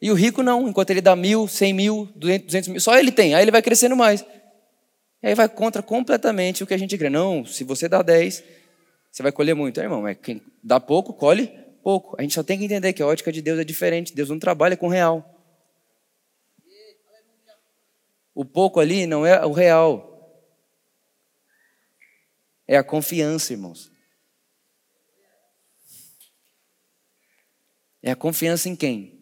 [0.00, 3.34] E o rico não, enquanto ele dá mil, cem mil, duzentos mil, só ele tem,
[3.34, 4.24] aí ele vai crescendo mais.
[5.20, 7.10] E aí vai contra completamente o que a gente crê.
[7.10, 8.44] Não, se você dá 10,
[9.10, 9.80] você vai colher muito.
[9.80, 11.48] É, irmão, é quem dá pouco, colhe
[11.82, 12.14] pouco.
[12.16, 14.14] A gente só tem que entender que a ótica de Deus é diferente.
[14.14, 15.28] Deus não trabalha com real.
[18.32, 20.46] O pouco ali não é o real.
[22.68, 23.95] É a confiança, irmãos.
[28.06, 29.18] É a confiança em quem?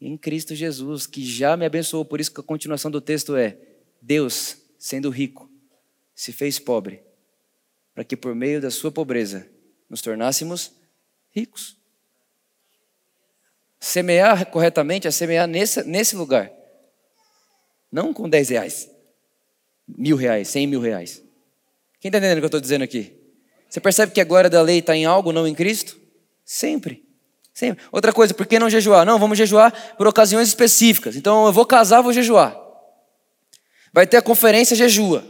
[0.00, 2.04] Em Cristo Jesus, que já me abençoou.
[2.04, 3.58] Por isso que a continuação do texto é:
[4.00, 5.50] Deus, sendo rico,
[6.14, 7.02] se fez pobre,
[7.92, 9.50] para que por meio da sua pobreza
[9.90, 10.70] nos tornássemos
[11.32, 11.76] ricos.
[13.80, 16.52] Semear corretamente é semear nesse, nesse lugar.
[17.90, 18.88] Não com 10 reais,
[19.88, 21.20] mil reais, 100 mil reais.
[21.98, 23.12] Quem está entendendo o que eu estou dizendo aqui?
[23.68, 26.00] Você percebe que a glória da lei está em algo, não em Cristo?
[26.44, 27.03] Sempre.
[27.54, 27.84] Sempre.
[27.92, 29.06] Outra coisa, por que não jejuar?
[29.06, 31.14] Não, vamos jejuar por ocasiões específicas.
[31.14, 32.60] Então eu vou casar, vou jejuar.
[33.92, 35.24] Vai ter a conferência, jejua.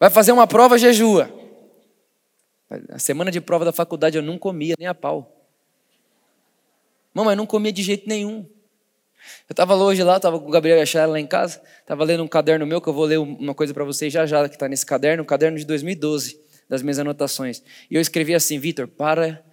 [0.00, 1.30] Vai fazer uma prova, jejua.
[2.88, 5.46] A semana de prova da faculdade eu não comia nem a pau.
[7.12, 8.46] Mamãe, não comia de jeito nenhum.
[9.48, 12.02] Eu estava hoje lá, estava com o Gabriel e a Chara lá em casa, estava
[12.04, 14.56] lendo um caderno meu, que eu vou ler uma coisa para vocês já já, que
[14.56, 17.62] está nesse caderno, um caderno de 2012, das minhas anotações.
[17.90, 19.51] E eu escrevi assim, Vitor, para...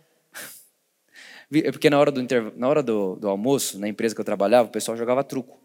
[1.49, 2.21] Porque na hora, do,
[2.55, 5.59] na hora do, do almoço, na empresa que eu trabalhava, o pessoal jogava truco.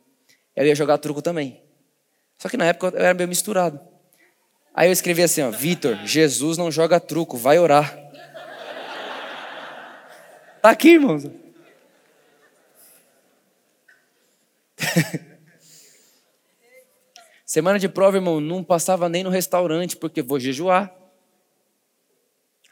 [0.57, 1.63] Eu ia jogar truco também.
[2.39, 3.79] Só que na época eu era meio misturado.
[4.75, 7.97] Aí eu escrevi assim, ó, Vitor, Jesus não joga truco, vai orar.
[10.63, 11.25] Tá aqui, irmãos.
[17.45, 20.93] Semana de prova, irmão, não passava nem no restaurante, porque vou jejuar.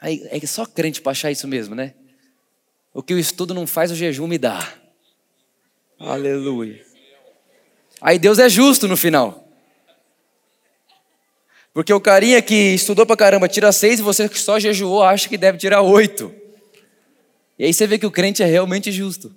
[0.01, 1.93] Aí, é só crente para achar isso mesmo, né?
[2.93, 4.71] O que o estudo não faz, o jejum me dá.
[5.99, 6.85] Aleluia.
[7.99, 9.47] Aí Deus é justo no final.
[11.73, 15.27] Porque o carinha que estudou pra caramba tira seis e você que só jejuou acha
[15.27, 16.33] que deve tirar oito.
[17.57, 19.33] E aí você vê que o crente é realmente justo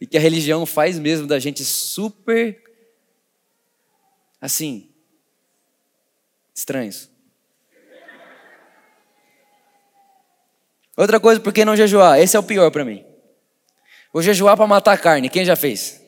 [0.00, 2.62] e que a religião faz mesmo da gente super
[4.40, 4.88] assim
[6.54, 7.09] estranhos.
[11.00, 12.20] Outra coisa, por que não jejuar?
[12.20, 13.02] Esse é o pior para mim.
[14.12, 15.30] Vou jejuar para matar carne.
[15.30, 15.98] Quem já fez?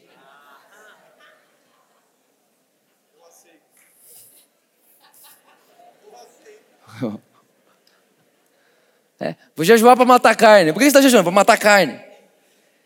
[9.25, 10.73] É, vou jejuar para matar carne.
[10.73, 11.23] Por que você está jejuando?
[11.23, 12.01] Para matar carne.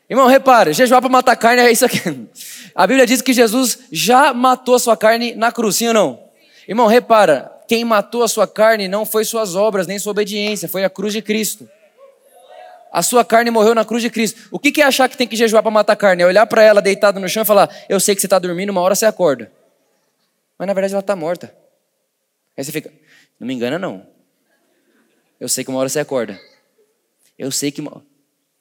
[0.08, 1.98] Irmão, repara, jejuar para matar carne é isso aqui.
[2.76, 6.22] A Bíblia diz que Jesus já matou a sua carne na cruz, sim ou não?
[6.68, 10.84] Irmão, repara, quem matou a sua carne não foi suas obras, nem sua obediência, foi
[10.84, 11.66] a cruz de Cristo.
[12.96, 14.48] A sua carne morreu na cruz de Cristo.
[14.50, 16.22] O que é achar que tem que jejuar para matar carne?
[16.22, 18.70] É olhar para ela deitada no chão e falar: Eu sei que você está dormindo,
[18.70, 19.52] uma hora você acorda.
[20.59, 21.54] Mas na verdade ela está morta.
[22.56, 22.90] Aí você fica:
[23.38, 24.06] Não me engana, não.
[25.38, 26.40] Eu sei que uma hora você acorda.
[27.38, 28.02] Eu sei que uma...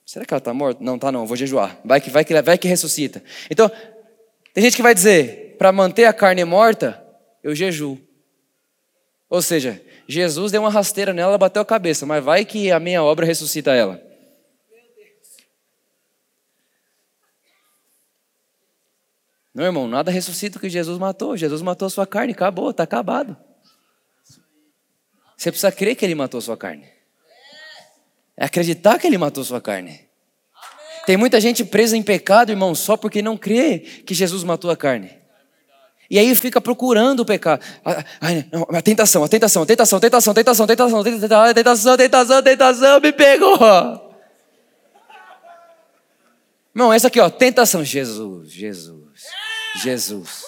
[0.05, 0.83] Será que ela está morta?
[0.83, 1.79] Não, tá não, vou jejuar.
[1.85, 3.23] Vai que, vai que, vai que ressuscita.
[3.49, 3.71] Então,
[4.53, 7.01] tem gente que vai dizer, para manter a carne morta,
[7.41, 7.97] eu jejuo.
[9.29, 12.81] Ou seja, Jesus deu uma rasteira nela, ela bateu a cabeça, mas vai que a
[12.81, 14.04] minha obra ressuscita ela.
[19.55, 21.37] Não, irmão, nada ressuscita o que Jesus matou.
[21.37, 23.37] Jesus matou a sua carne, acabou, está acabado.
[25.37, 26.85] Você precisa crer que ele matou a sua carne.
[28.35, 30.01] É acreditar que ele matou a sua carne.
[31.05, 34.75] Tem muita gente presa em pecado, irmão, só porque não crê que Jesus matou a
[34.75, 35.09] carne.
[36.09, 37.63] E aí fica procurando o pecado.
[38.73, 41.53] A tentação, a tentação, a tentação, a tentação, a tentação, a tentação, a tentação, tentação,
[41.53, 43.57] tentação, tentação, tentação, me pegou.
[46.75, 47.85] Irmão, essa aqui, ó, tentação.
[47.85, 49.44] Jesus, Jesus.
[49.81, 50.43] Jesus,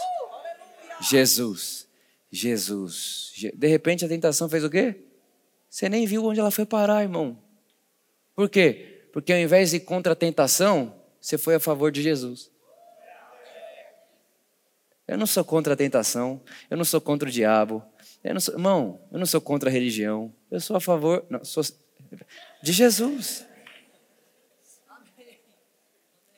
[1.01, 1.87] Jesus,
[2.31, 3.33] Jesus.
[3.53, 5.03] De repente a tentação fez o quê?
[5.69, 7.37] Você nem viu onde ela foi parar, irmão.
[8.35, 9.09] Por quê?
[9.11, 12.51] Porque ao invés de contra a tentação, você foi a favor de Jesus.
[15.07, 17.83] Eu não sou contra a tentação, eu não sou contra o diabo,
[18.23, 21.45] eu não sou, irmão, eu não sou contra a religião, eu sou a favor não,
[21.45, 21.63] sou,
[22.61, 23.45] de Jesus.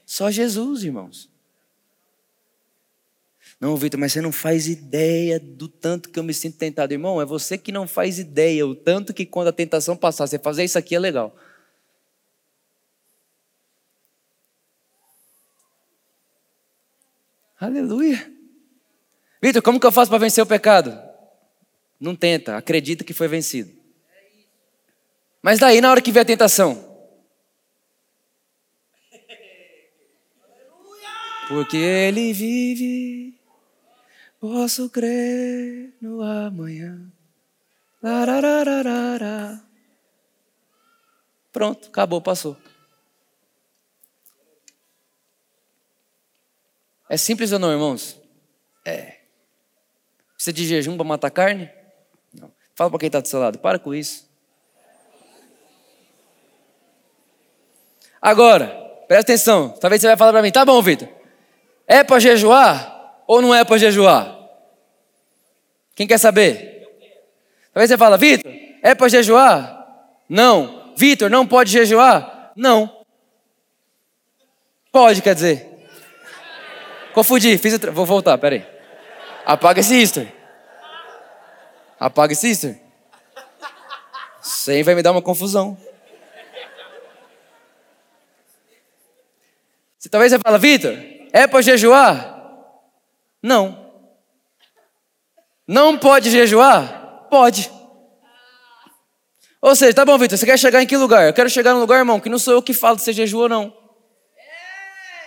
[0.06, 1.30] Só Jesus, irmãos.
[3.60, 6.94] Não, Vitor, mas você não faz ideia do tanto que eu me sinto tentado.
[6.94, 10.40] Irmão, é você que não faz ideia, o tanto que quando a tentação passar, você
[10.40, 11.36] fazer isso aqui é legal.
[17.60, 18.32] Aleluia.
[19.42, 20.98] Vitor, como que eu faço para vencer o pecado?
[22.00, 23.78] Não tenta, acredita que foi vencido.
[25.42, 26.88] Mas daí, na hora que vem a tentação,
[31.50, 33.39] porque Ele vive,
[34.40, 37.12] posso crer no amanhã.
[41.52, 42.56] Pronto, acabou, passou.
[47.10, 48.20] É simples ou não, irmãos?
[48.86, 49.18] É.
[50.36, 51.70] Precisa de jejum para matar carne?
[52.34, 52.52] Não.
[52.76, 54.30] Fala para quem está do seu lado, para com isso.
[58.22, 58.68] Agora,
[59.08, 59.70] presta atenção.
[59.80, 61.10] Talvez você vai falar para mim, tá bom, Vitor.
[61.88, 62.99] É para jejuar
[63.30, 64.36] ou não é para jejuar?
[65.94, 66.90] Quem quer saber?
[67.72, 69.86] Talvez você fala, Vitor, é para jejuar?
[70.28, 70.96] Não.
[70.98, 72.52] Vitor, não pode jejuar?
[72.56, 73.06] Não.
[74.92, 75.70] Pode, quer dizer.
[77.14, 77.92] Confundi, fiz o tra...
[77.92, 78.66] Vou voltar, peraí.
[79.46, 80.34] Apaga esse history.
[82.00, 82.82] Apaga esse history.
[84.42, 85.78] Isso aí vai me dar uma confusão.
[90.00, 90.98] Se talvez você fala, Vitor,
[91.32, 92.39] é para jejuar?
[93.42, 93.92] Não.
[95.68, 97.28] Não pode jejuar?
[97.30, 97.72] Pode.
[99.62, 101.28] Ou seja, tá bom, Vitor, você quer chegar em que lugar?
[101.28, 103.44] Eu quero chegar num lugar, irmão, que não sou eu que falo se você jejua
[103.44, 103.80] ou não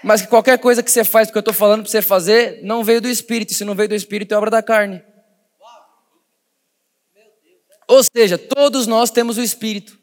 [0.03, 2.83] mas que qualquer coisa que você faz, porque eu estou falando para você fazer, não
[2.83, 3.55] veio do Espírito.
[3.55, 5.03] Se não veio do Espírito, é obra da carne.
[7.87, 9.97] Ou seja, todos nós temos o Espírito.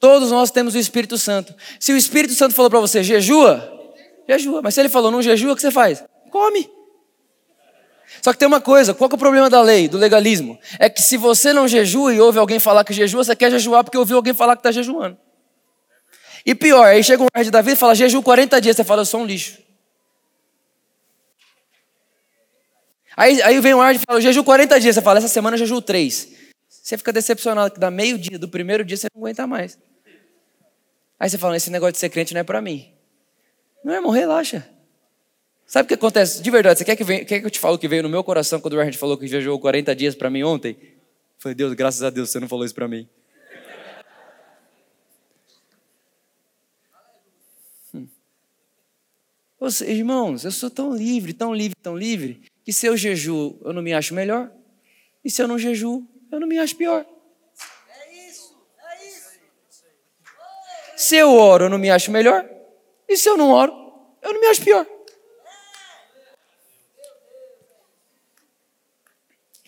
[0.00, 1.54] Todos nós temos o Espírito Santo.
[1.78, 3.92] Se o Espírito Santo falou para você, jejua,
[4.28, 4.60] jejua.
[4.60, 6.02] Mas se ele falou, não jejua, o que você faz?
[6.30, 6.68] Come.
[8.20, 10.58] Só que tem uma coisa, qual é o problema da lei, do legalismo?
[10.78, 13.82] É que se você não jejua e ouve alguém falar que jejua, você quer jejuar
[13.84, 15.16] porque ouviu alguém falar que está jejuando.
[16.44, 18.76] E pior, aí chega um ar de Davi e fala, jejum 40 dias.
[18.76, 19.58] Você fala, eu sou um lixo.
[23.16, 24.94] Aí, aí vem um ar e fala, jejum 40 dias.
[24.94, 26.28] Você fala, essa semana eu jejuo 3.
[26.68, 29.78] Você fica decepcionado que dá meio dia, do primeiro dia você não aguenta mais.
[31.18, 32.92] Aí você fala, esse negócio de ser crente não é para mim.
[33.84, 34.68] Não, irmão, relaxa.
[35.66, 36.42] Sabe o que acontece?
[36.42, 38.22] De verdade, você quer que, venha, quer que eu te falo que veio no meu
[38.22, 40.76] coração quando o Erhard falou que jejuou 40 dias para mim ontem?
[40.80, 40.88] Eu
[41.38, 43.08] falei, Deus, graças a Deus você não falou isso para mim.
[49.70, 53.72] Seja, irmãos, eu sou tão livre, tão livre, tão livre, que se eu jejuo, eu
[53.72, 54.50] não me acho melhor.
[55.24, 57.06] E se eu não jejuo, eu não me acho pior.
[57.88, 59.30] É isso, é isso.
[60.96, 62.48] Se eu oro, eu não me acho melhor.
[63.08, 63.72] E se eu não oro,
[64.20, 64.86] eu não me acho pior.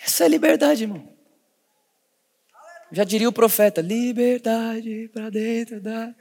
[0.04, 1.08] Essa é liberdade, irmão.
[2.92, 6.14] Já diria o profeta: liberdade para dentro da.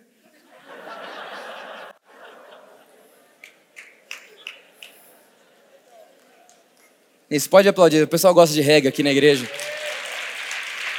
[7.30, 9.50] Isso pode aplaudir, o pessoal gosta de reggae aqui na igreja.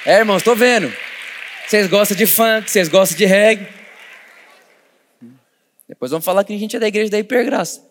[0.04, 0.92] É, irmãos, estou vendo.
[1.66, 3.68] Vocês gostam de funk, vocês gostam de reggae.
[5.88, 7.88] Depois vão falar que a gente é da igreja da hipergraça.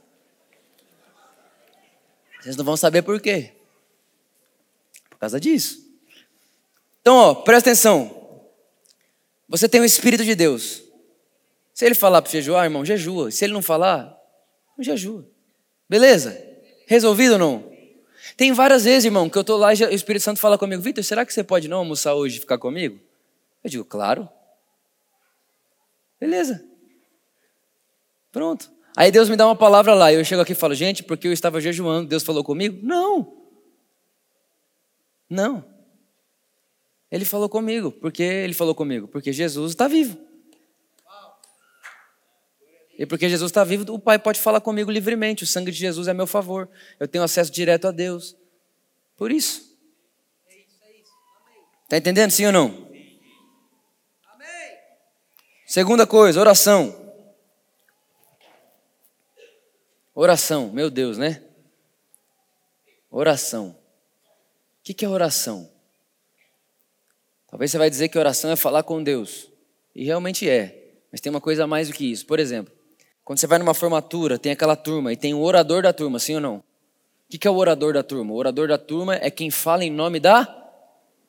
[2.41, 3.53] Vocês não vão saber por quê.
[5.23, 5.77] Causa disso.
[6.99, 8.43] Então, ó, presta atenção.
[9.47, 10.83] Você tem o Espírito de Deus.
[11.73, 13.31] Se ele falar para jejuar, irmão, jejua.
[13.31, 14.19] Se ele não falar,
[14.77, 15.25] não jejua.
[15.88, 16.38] Beleza?
[16.88, 17.71] Resolvido ou não?
[18.36, 21.01] Tem várias vezes, irmão, que eu estou lá e o Espírito Santo fala comigo, Vitor,
[21.01, 22.99] será que você pode não almoçar hoje e ficar comigo?
[23.63, 24.27] Eu digo, claro.
[26.19, 26.65] Beleza.
[28.29, 28.69] Pronto.
[28.93, 31.31] Aí Deus me dá uma palavra lá, eu chego aqui e falo, gente, porque eu
[31.31, 32.86] estava jejuando, Deus falou comigo?
[32.86, 33.42] Não.
[35.34, 35.65] Não.
[37.12, 37.91] Ele falou comigo.
[37.91, 39.08] Por que ele falou comigo?
[39.08, 40.17] Porque Jesus está vivo.
[42.98, 45.43] E porque Jesus está vivo, o Pai pode falar comigo livremente.
[45.43, 46.69] O sangue de Jesus é a meu favor.
[47.00, 48.36] Eu tenho acesso direto a Deus.
[49.17, 49.76] Por isso.
[51.84, 52.91] Está entendendo, sim ou não?
[55.65, 56.96] Segunda coisa, oração.
[60.13, 61.43] Oração, meu Deus, né?
[63.10, 63.83] Oração.
[64.84, 65.69] O que é oração?
[67.48, 69.48] Talvez você vai dizer que oração é falar com Deus.
[69.96, 70.96] E realmente é.
[71.10, 72.26] Mas tem uma coisa a mais do que isso.
[72.26, 72.74] Por exemplo,
[73.24, 76.36] quando você vai numa formatura, tem aquela turma e tem o orador da turma, sim
[76.36, 76.56] ou não?
[76.58, 76.63] O
[77.38, 78.34] que é o orador da turma?
[78.34, 80.46] O orador da turma é quem fala em nome da.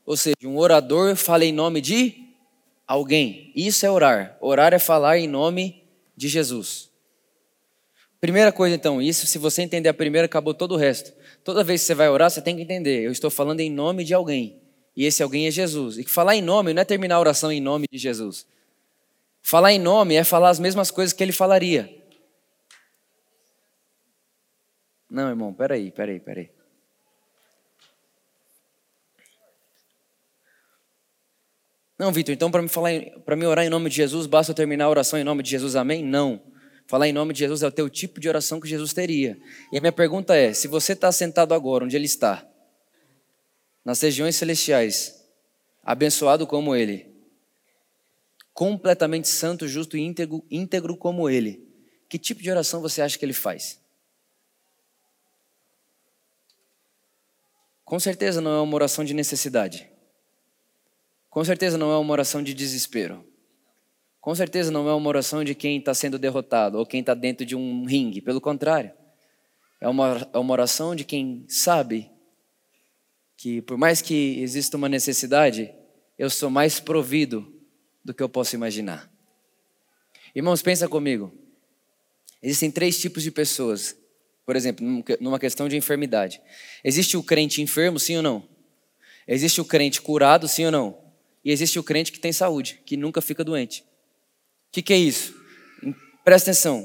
[0.05, 2.25] Ou seja, um orador fala em nome de
[2.88, 3.53] alguém.
[3.55, 4.37] Isso é orar.
[4.40, 5.85] Orar é falar em nome
[6.17, 6.90] de Jesus.
[8.21, 11.12] Primeira coisa, então, isso, se você entender a primeira, acabou todo o resto.
[11.44, 14.02] Toda vez que você vai orar, você tem que entender: eu estou falando em nome
[14.02, 14.61] de alguém.
[14.96, 15.98] E esse alguém é Jesus.
[15.98, 18.46] E falar em nome não é terminar a oração em nome de Jesus.
[19.42, 21.94] Falar em nome é falar as mesmas coisas que ele falaria.
[25.11, 26.50] Não, irmão, peraí, peraí, peraí.
[31.98, 32.90] Não, Vitor, então para me falar,
[33.24, 35.50] para me orar em nome de Jesus, basta eu terminar a oração em nome de
[35.50, 36.02] Jesus, amém?
[36.02, 36.54] Não.
[36.87, 39.38] Falar em nome de Jesus é o teu tipo de oração que Jesus teria.
[39.73, 42.47] E a minha pergunta é: se você está sentado agora, onde Ele está,
[43.85, 45.25] nas regiões celestiais,
[45.83, 47.11] abençoado como Ele,
[48.53, 51.66] completamente santo, justo e íntegro, íntegro como Ele,
[52.09, 53.81] que tipo de oração você acha que Ele faz?
[57.85, 59.90] Com certeza não é uma oração de necessidade.
[61.29, 63.27] Com certeza não é uma oração de desespero.
[64.25, 67.45] Com certeza não é uma oração de quem está sendo derrotado ou quem está dentro
[67.45, 68.23] de um ringue.
[68.23, 68.91] Pelo contrário,
[69.79, 72.11] é uma, é uma oração de quem sabe
[73.37, 75.71] que, por mais que exista uma necessidade,
[76.19, 77.55] eu sou mais provido
[78.03, 79.13] do que eu posso imaginar.
[80.35, 81.31] Irmãos, pensa comigo.
[82.43, 83.95] Existem três tipos de pessoas.
[84.47, 86.41] Por exemplo, numa questão de enfermidade.
[86.83, 88.49] Existe o crente enfermo, sim ou não?
[89.29, 90.99] Existe o crente curado, sim ou não?
[91.45, 93.85] E existe o crente que tem saúde, que nunca fica doente.
[94.75, 95.33] Que, que é isso?
[96.25, 96.85] Presta atenção.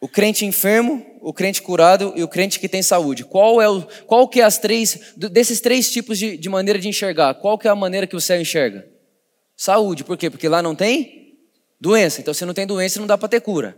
[0.00, 3.24] O crente enfermo, o crente curado e o crente que tem saúde.
[3.24, 6.86] Qual é o, qual que é as três desses três tipos de, de maneira de
[6.86, 7.34] enxergar?
[7.34, 8.86] Qual que é a maneira que o céu enxerga?
[9.56, 10.04] Saúde.
[10.04, 10.30] Por quê?
[10.30, 11.36] Porque lá não tem
[11.80, 12.20] doença.
[12.20, 13.76] Então, se não tem doença, não dá para ter cura.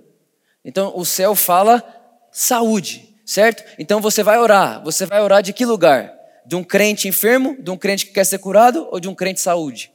[0.62, 1.83] Então, o céu fala
[2.31, 3.64] saúde, certo?
[3.79, 4.85] Então, você vai orar.
[4.85, 6.14] Você vai orar de que lugar?
[6.44, 9.40] De um crente enfermo, de um crente que quer ser curado ou de um crente
[9.40, 9.90] saúde?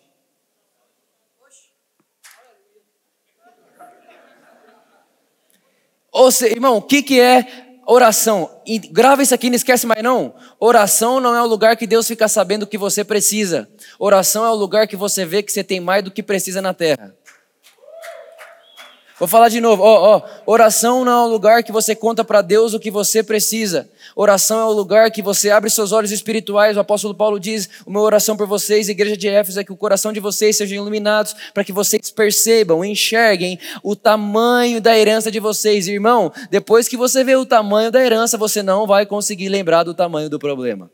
[6.13, 7.45] Ou seja, irmão, o que, que é
[7.87, 8.49] oração?
[8.91, 10.35] Grava isso aqui, não esquece mais não.
[10.59, 13.67] Oração não é o lugar que Deus fica sabendo o que você precisa.
[13.97, 16.73] Oração é o lugar que você vê que você tem mais do que precisa na
[16.73, 17.15] terra.
[19.19, 22.41] Vou falar de novo, ó, ó, oração não é um lugar que você conta para
[22.41, 23.87] Deus o que você precisa.
[24.15, 26.75] Oração é o lugar que você abre seus olhos espirituais.
[26.75, 29.77] O apóstolo Paulo diz: "O meu oração por vocês, igreja de Éfeso, é que o
[29.77, 35.39] coração de vocês seja iluminados, para que vocês percebam, enxerguem o tamanho da herança de
[35.39, 36.31] vocês, irmão.
[36.49, 40.29] Depois que você vê o tamanho da herança, você não vai conseguir lembrar do tamanho
[40.29, 40.89] do problema."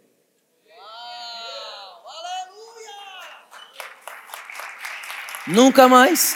[5.47, 6.35] Nunca mais.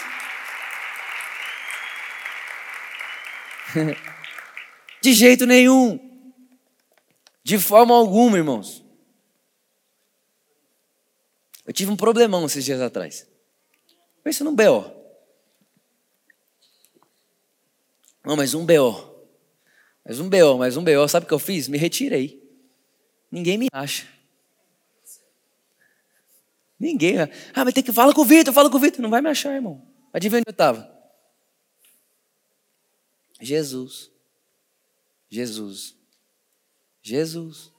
[5.02, 6.00] De jeito nenhum.
[7.42, 8.82] De forma alguma, irmãos.
[11.66, 13.26] Eu tive um problemão esses dias atrás.
[14.22, 14.84] Pensa num B.O.
[18.24, 19.14] Não, mas um B.O.
[20.06, 21.06] Mas um B.O., mas um B.O.
[21.08, 21.68] Sabe o que eu fiz?
[21.68, 22.42] Me retirei.
[23.30, 24.06] Ninguém me acha.
[26.78, 27.18] Ninguém.
[27.54, 29.00] Ah, mas tem que falar com o Vitor, fala com o Vitor.
[29.02, 29.82] Não vai me achar, irmão.
[30.12, 30.93] Adivinha onde eu estava?
[33.40, 34.10] Jesus.
[35.30, 35.94] Jesus.
[37.02, 37.72] Jesus.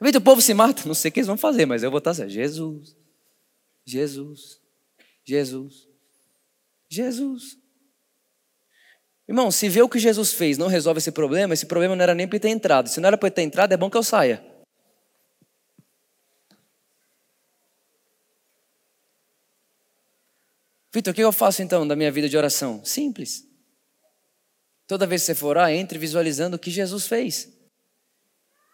[0.00, 1.98] Vitor, o povo se mata, não sei o que eles vão fazer, mas eu vou
[1.98, 2.94] estar assim, Jesus,
[3.86, 4.60] Jesus,
[5.24, 5.88] Jesus,
[6.88, 7.56] Jesus.
[9.26, 12.14] Irmão, se ver o que Jesus fez não resolve esse problema, esse problema não era
[12.14, 12.88] nem para ter entrado.
[12.88, 14.44] Se não era para ter entrado, é bom que eu saia.
[20.92, 22.84] Vitor, o que eu faço então da minha vida de oração?
[22.84, 23.53] Simples.
[24.86, 27.48] Toda vez que você for orar, entre visualizando o que Jesus fez.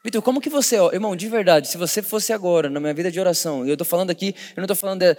[0.02, 3.20] Vitor, como que você, irmão, de verdade, se você fosse agora na minha vida de
[3.20, 5.16] oração, e eu estou falando aqui, eu não estou falando de,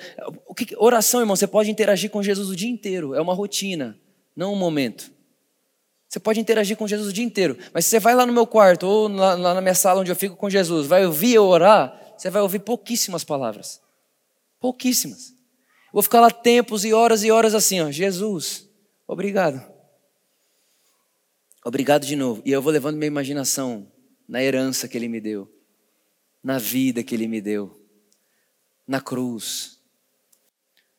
[0.48, 3.96] o que, oração, irmão, você pode interagir com Jesus o dia inteiro, é uma rotina,
[4.36, 5.12] não um momento.
[6.10, 7.58] Você pode interagir com Jesus o dia inteiro.
[7.74, 10.12] Mas se você vai lá no meu quarto ou lá, lá na minha sala onde
[10.12, 13.80] eu fico com Jesus, vai ouvir eu orar, você vai ouvir pouquíssimas palavras.
[14.60, 15.34] Pouquíssimas.
[15.94, 17.90] vou ficar lá tempos e horas e horas assim, ó.
[17.90, 18.68] Jesus,
[19.08, 19.71] obrigado.
[21.64, 22.42] Obrigado de novo.
[22.46, 23.92] E eu vou levando minha imaginação
[24.28, 25.52] na herança que Ele me deu,
[26.44, 27.80] na vida que Ele me deu,
[28.88, 29.80] na cruz,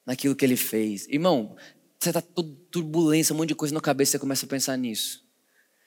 [0.07, 1.09] naquilo que Ele fez.
[1.09, 1.57] Irmão,
[1.99, 5.25] você está tudo turbulência, um monte de coisa na cabeça, você começa a pensar nisso.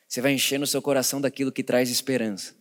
[0.08, 2.56] Você vai encher no seu coração daquilo que traz esperança.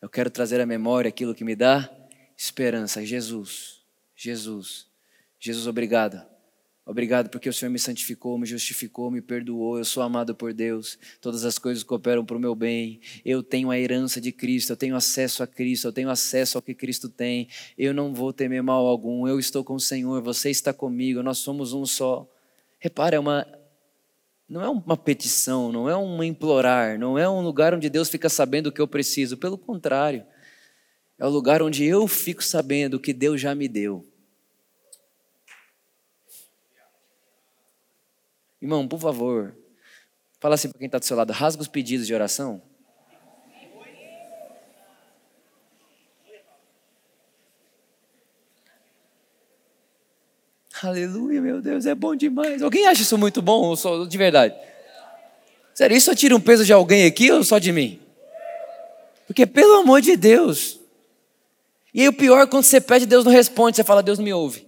[0.00, 1.90] Eu quero trazer à memória aquilo que me dá
[2.36, 3.04] esperança.
[3.04, 3.82] Jesus,
[4.14, 4.86] Jesus,
[5.40, 6.33] Jesus, obrigado.
[6.86, 9.78] Obrigado porque o Senhor me santificou, me justificou, me perdoou.
[9.78, 10.98] Eu sou amado por Deus.
[11.18, 13.00] Todas as coisas cooperam para o meu bem.
[13.24, 16.62] Eu tenho a herança de Cristo, eu tenho acesso a Cristo, eu tenho acesso ao
[16.62, 17.48] que Cristo tem.
[17.78, 19.26] Eu não vou temer mal algum.
[19.26, 22.28] Eu estou com o Senhor, você está comigo, nós somos um só.
[22.78, 23.46] Repara, é uma,
[24.46, 28.28] não é uma petição, não é um implorar, não é um lugar onde Deus fica
[28.28, 29.38] sabendo o que eu preciso.
[29.38, 30.22] Pelo contrário,
[31.18, 34.06] é o lugar onde eu fico sabendo o que Deus já me deu.
[38.64, 39.54] Irmão, por favor,
[40.40, 42.62] fala assim para quem está do seu lado: rasga os pedidos de oração.
[50.82, 52.62] Aleluia, meu Deus, é bom demais.
[52.62, 54.54] Alguém acha isso muito bom só de verdade?
[55.74, 58.00] Sério, isso tira um peso de alguém aqui ou só de mim?
[59.26, 60.80] Porque, pelo amor de Deus.
[61.92, 64.24] E aí, o pior é quando você pede, Deus não responde, você fala, Deus não
[64.24, 64.66] me ouve.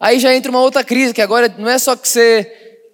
[0.00, 2.44] Aí já entra uma outra crise, que agora não é só que você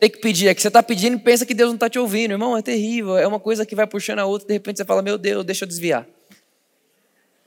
[0.01, 2.01] tem que pedir, é que você está pedindo e pensa que Deus não está te
[2.01, 2.33] ouvindo.
[2.33, 3.17] Irmão, é terrível.
[3.17, 5.65] É uma coisa que vai puxando a outra, de repente você fala, meu Deus, deixa
[5.65, 6.05] eu desviar.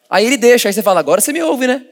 [0.09, 1.85] Aí ele deixa, aí você fala, agora você me ouve, né?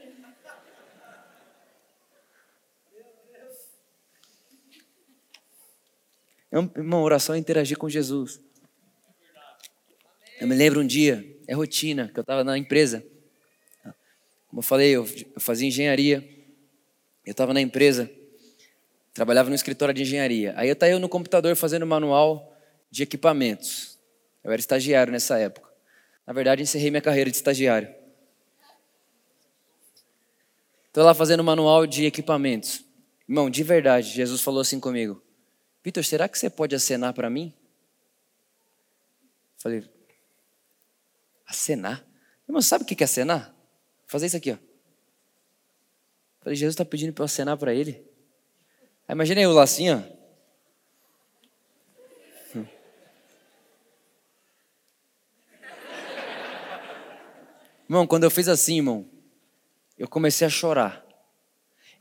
[6.50, 8.40] Irmão, oração é interagir com Jesus.
[10.40, 13.04] Eu me lembro um dia, é rotina, que eu estava na empresa.
[14.48, 15.06] Como eu falei, eu,
[15.38, 16.37] fazia engenharia.
[17.28, 18.10] Eu estava na empresa,
[19.12, 20.54] trabalhava no escritório de engenharia.
[20.56, 22.56] Aí eu estava eu no computador fazendo manual
[22.90, 23.98] de equipamentos.
[24.42, 25.68] Eu era estagiário nessa época.
[26.26, 27.94] Na verdade, encerrei minha carreira de estagiário.
[30.86, 32.82] Estou lá fazendo manual de equipamentos.
[33.28, 35.22] Irmão, de verdade, Jesus falou assim comigo:
[35.84, 37.52] Vitor, será que você pode acenar para mim?
[39.58, 39.84] Falei,
[41.46, 42.06] acenar?
[42.48, 43.54] Irmão, sabe o que é acenar?
[44.06, 44.67] Fazer isso aqui, ó.
[46.40, 48.04] Falei, Jesus está pedindo para eu acenar para ele.
[49.06, 50.00] Aí imaginei eu lá assim, ó.
[57.88, 59.08] Irmão, quando eu fiz assim, irmão,
[59.98, 61.02] eu comecei a chorar.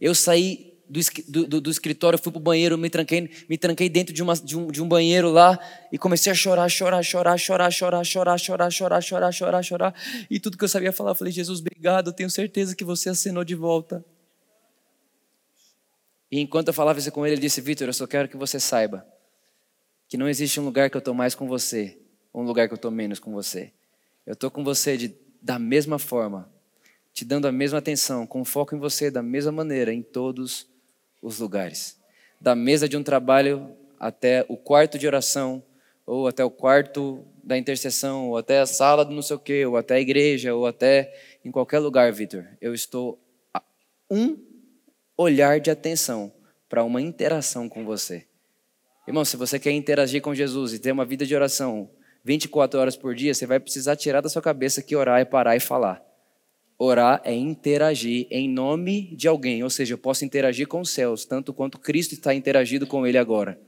[0.02, 0.78] Eu saí
[1.28, 4.34] do, do, do escritório, fui para o banheiro, me tranquei, me tranquei dentro de, uma,
[4.36, 5.58] de, um, de um banheiro lá
[5.92, 9.96] e comecei a chorar, chorar, chorar, chorar, chorar, chorar, chorar, chorar, chorar, chorar, chorar.
[10.30, 13.10] E tudo que eu sabia falar, eu falei, Jesus, obrigado, eu tenho certeza que você
[13.10, 14.04] acenou de volta.
[16.32, 18.60] E enquanto eu falava isso com ele, ele disse, Vitor, eu só quero que você
[18.60, 19.06] saiba
[20.08, 21.98] que não existe um lugar que eu estou mais com você,
[22.34, 23.74] um lugar que eu estou menos com você.
[24.26, 26.50] Eu estou com você de, da mesma forma,
[27.14, 30.68] te dando a mesma atenção, com foco em você da mesma maneira em todos
[31.22, 31.98] os lugares.
[32.40, 35.64] Da mesa de um trabalho até o quarto de oração,
[36.06, 39.66] ou até o quarto da intercessão, ou até a sala do não sei o quê,
[39.66, 41.14] ou até a igreja, ou até
[41.44, 42.46] em qualquer lugar, Vitor.
[42.62, 43.20] Eu estou
[44.10, 44.38] um
[45.18, 46.32] olhar de atenção
[46.70, 48.28] para uma interação com você.
[49.08, 51.90] Irmão, se você quer interagir com Jesus e ter uma vida de oração
[52.24, 55.56] 24 horas por dia, você vai precisar tirar da sua cabeça que orar é parar
[55.56, 56.06] e falar.
[56.78, 61.26] Orar é interagir em nome de alguém, ou seja, eu posso interagir com os céus,
[61.26, 63.60] tanto quanto Cristo está interagindo com ele agora.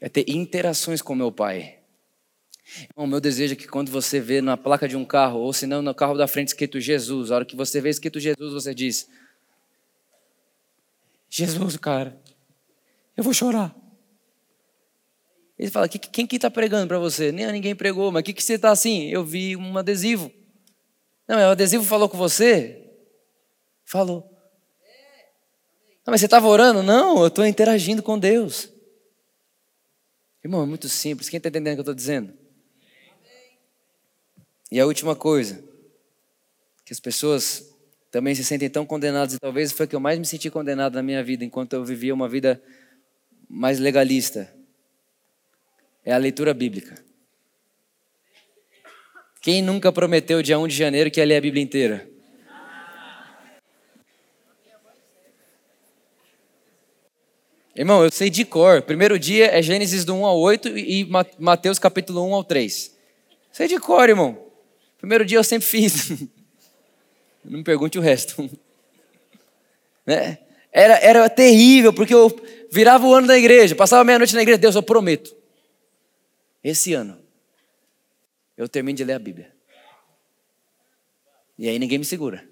[0.00, 1.77] É ter interações com meu Pai.
[2.94, 5.66] O meu desejo é que quando você vê na placa de um carro, ou se
[5.66, 8.74] não no carro da frente escrito Jesus, a hora que você vê escrito Jesus, você
[8.74, 9.08] diz:
[11.30, 12.20] Jesus, cara,
[13.16, 13.74] eu vou chorar.
[15.58, 17.32] Ele fala: quem que está pregando para você?
[17.32, 19.08] Nem ninguém pregou, mas o que, que você está assim?
[19.08, 20.30] Eu vi um adesivo.
[21.26, 22.90] Não, o adesivo falou com você?
[23.84, 24.22] Falou.
[26.06, 26.82] Não, mas você estava orando?
[26.82, 28.70] Não, eu estou interagindo com Deus.
[30.44, 31.28] Irmão, é muito simples.
[31.28, 32.37] Quem está entendendo o que eu estou dizendo?
[34.70, 35.64] E a última coisa,
[36.84, 37.74] que as pessoas
[38.10, 41.02] também se sentem tão condenadas, e talvez foi que eu mais me senti condenado na
[41.02, 42.62] minha vida, enquanto eu vivia uma vida
[43.48, 44.52] mais legalista,
[46.04, 47.02] é a leitura bíblica.
[49.40, 52.08] Quem nunca prometeu dia 1 de janeiro que ia ler a Bíblia inteira?
[57.74, 58.82] Irmão, eu sei de cor.
[58.82, 61.08] Primeiro dia é Gênesis do 1 ao 8 e
[61.38, 62.98] Mateus capítulo 1 ao 3.
[63.52, 64.47] Sei de cor, irmão.
[64.98, 66.10] Primeiro dia eu sempre fiz.
[67.44, 68.48] Não pergunte o resto.
[70.06, 70.38] Né?
[70.72, 72.34] Era, era terrível, porque eu
[72.70, 74.56] virava o ano da igreja, passava meia-noite na igreja.
[74.56, 75.36] Deus, eu prometo.
[76.64, 77.18] Esse ano,
[78.56, 79.54] eu termino de ler a Bíblia.
[81.58, 82.48] E aí ninguém me segura.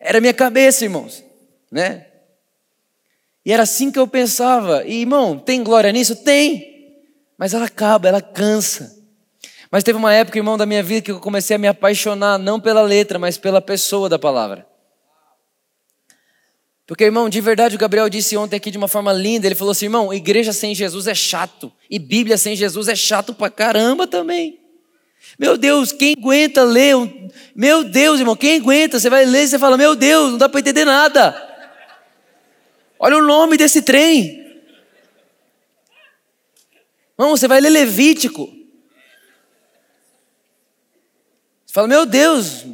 [0.00, 1.22] Era minha cabeça, irmãos.
[1.70, 2.06] Né?
[3.44, 4.84] E era assim que eu pensava.
[4.84, 6.16] E, irmão, tem glória nisso?
[6.24, 7.04] Tem.
[7.36, 9.03] Mas ela acaba, ela cansa.
[9.74, 12.60] Mas teve uma época, irmão, da minha vida que eu comecei a me apaixonar, não
[12.60, 14.64] pela letra, mas pela pessoa da palavra.
[16.86, 19.72] Porque, irmão, de verdade, o Gabriel disse ontem aqui de uma forma linda: ele falou
[19.72, 24.06] assim, irmão, igreja sem Jesus é chato, e Bíblia sem Jesus é chato pra caramba
[24.06, 24.60] também.
[25.36, 26.94] Meu Deus, quem aguenta ler?
[27.52, 29.00] Meu Deus, irmão, quem aguenta?
[29.00, 31.34] Você vai ler e você fala, meu Deus, não dá para entender nada.
[32.96, 34.40] Olha o nome desse trem.
[37.18, 38.62] Irmão, você vai ler Levítico.
[41.63, 42.64] Você fala, meu Deus.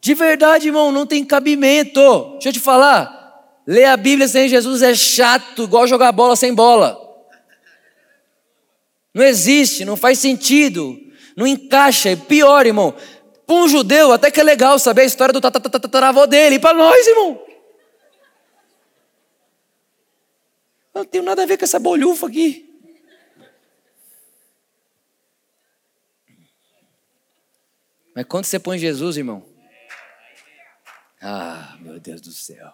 [0.00, 2.32] De verdade, irmão, não tem cabimento.
[2.32, 3.62] Deixa eu te falar.
[3.64, 6.98] Ler a Bíblia sem Jesus é chato, igual jogar bola sem bola.
[9.14, 10.98] Não existe, não faz sentido,
[11.36, 12.10] não encaixa.
[12.10, 12.92] É pior, irmão.
[13.46, 16.56] Para um judeu, até que é legal saber a história do tataravô dele.
[16.56, 17.40] E para nós, irmão.
[20.92, 22.71] Eu não tenho nada a ver com essa bolhufa aqui.
[28.14, 29.44] Mas quando você põe Jesus, irmão.
[31.20, 32.72] Ah, meu Deus do céu.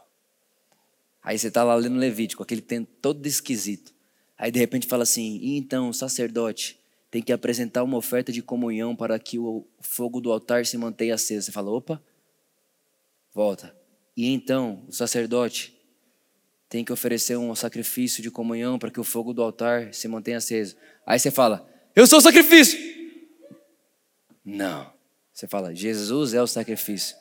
[1.23, 3.93] Aí você está lá lendo Levítico, aquele tempo todo esquisito.
[4.37, 6.81] Aí de repente fala assim: e então o sacerdote
[7.11, 11.15] tem que apresentar uma oferta de comunhão para que o fogo do altar se mantenha
[11.15, 11.47] aceso.
[11.47, 12.03] Você fala: opa,
[13.35, 13.77] volta.
[14.17, 15.79] E então o sacerdote
[16.69, 20.37] tem que oferecer um sacrifício de comunhão para que o fogo do altar se mantenha
[20.37, 20.77] aceso.
[21.07, 22.79] Aí você fala, eu sou o sacrifício.
[24.45, 24.93] Não.
[25.39, 27.15] Você fala, Jesus é o sacrifício.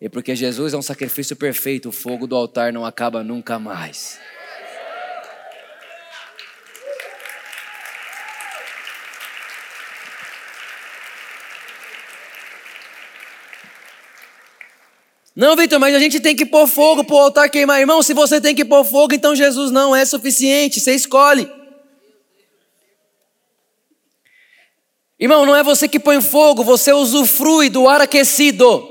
[0.00, 4.20] E porque Jesus é um sacrifício perfeito, o fogo do altar não acaba nunca mais.
[15.34, 17.80] Não, Vitor, mas a gente tem que pôr fogo para o altar queimar.
[17.80, 20.78] Irmão, se você tem que pôr fogo, então Jesus não é suficiente.
[20.78, 21.50] Você escolhe.
[25.24, 28.90] Irmão, não é você que põe fogo, você usufrui do ar aquecido.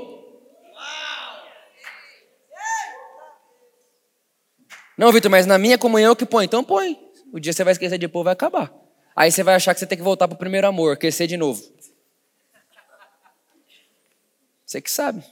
[4.98, 6.44] Não, Vitor, mas na minha comunhão é que põe.
[6.44, 6.98] Então põe.
[7.32, 8.74] O dia você vai esquecer de pôr, vai acabar.
[9.14, 11.36] Aí você vai achar que você tem que voltar para o primeiro amor, aquecer de
[11.36, 11.62] novo.
[14.66, 15.22] Você que sabe.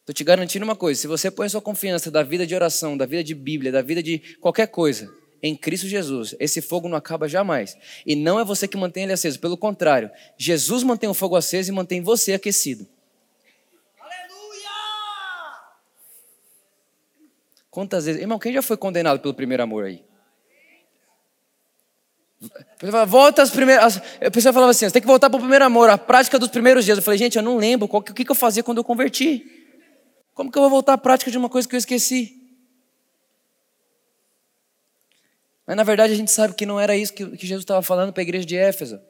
[0.00, 3.06] Estou te garantindo uma coisa: se você põe sua confiança da vida de oração, da
[3.06, 7.28] vida de Bíblia, da vida de qualquer coisa em Cristo Jesus, esse fogo não acaba
[7.28, 7.76] jamais.
[8.06, 11.70] E não é você que mantém ele aceso, pelo contrário, Jesus mantém o fogo aceso
[11.70, 12.86] e mantém você aquecido.
[13.98, 14.70] Aleluia!
[17.70, 20.04] Quantas vezes, irmão, quem já foi condenado pelo primeiro amor aí?
[23.06, 24.00] Volta às primeiras.
[24.20, 26.48] A pessoa falava assim: você tem que voltar para o primeiro amor, a prática dos
[26.48, 26.98] primeiros dias.
[26.98, 29.44] Eu falei, gente, eu não lembro o que, que eu fazia quando eu converti.
[30.34, 32.41] Como que eu vou voltar à prática de uma coisa que eu esqueci?
[35.66, 38.20] Mas na verdade a gente sabe que não era isso que, Jesus estava falando para
[38.20, 39.00] a igreja de Éfeso.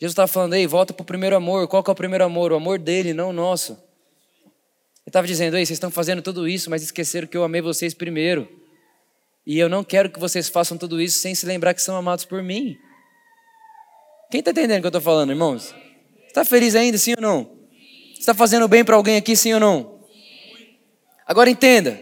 [0.00, 1.68] Jesus estava falando, ei, volta para o primeiro amor.
[1.68, 2.52] Qual que é o primeiro amor?
[2.52, 3.72] O amor dele, não o nosso.
[3.72, 7.92] Ele estava dizendo, ei, vocês estão fazendo tudo isso, mas esqueceram que eu amei vocês
[7.92, 8.48] primeiro.
[9.46, 12.24] E eu não quero que vocês façam tudo isso sem se lembrar que são amados
[12.24, 12.78] por mim.
[14.30, 15.74] Quem está entendendo o que eu estou falando, irmãos?
[16.26, 17.58] Está feliz ainda, sim ou não?
[18.18, 20.00] Está fazendo bem para alguém aqui, sim ou não?
[21.26, 22.00] Agora entenda.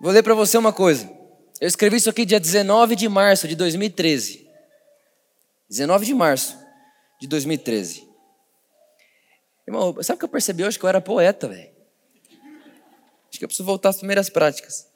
[0.00, 1.17] Vou ler para você uma coisa.
[1.60, 4.48] Eu escrevi isso aqui dia 19 de março de 2013.
[5.68, 6.56] 19 de março
[7.20, 8.08] de 2013.
[9.66, 10.78] Irmão, sabe o que eu percebi hoje?
[10.78, 11.70] Que eu era poeta, velho.
[13.28, 14.86] Acho que eu preciso voltar às primeiras práticas.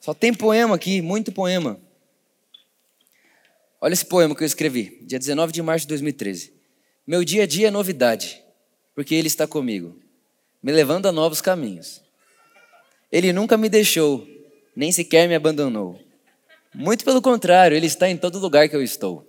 [0.00, 1.80] Só tem poema aqui, muito poema.
[3.80, 6.52] Olha esse poema que eu escrevi, dia 19 de março de 2013.
[7.06, 8.42] Meu dia a dia é novidade,
[8.94, 9.98] porque Ele está comigo,
[10.62, 12.02] me levando a novos caminhos.
[13.10, 14.26] Ele nunca me deixou,
[14.80, 16.00] nem sequer me abandonou.
[16.74, 19.28] Muito pelo contrário, Ele está em todo lugar que eu estou.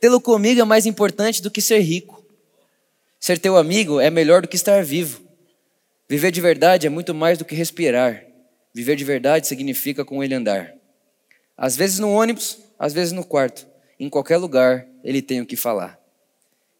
[0.00, 2.26] Tê-lo comigo é mais importante do que ser rico.
[3.20, 5.22] Ser teu amigo é melhor do que estar vivo.
[6.08, 8.26] Viver de verdade é muito mais do que respirar.
[8.74, 10.74] Viver de verdade significa com ele andar.
[11.56, 13.64] Às vezes no ônibus, às vezes no quarto.
[14.00, 16.00] Em qualquer lugar, ele tem o que falar.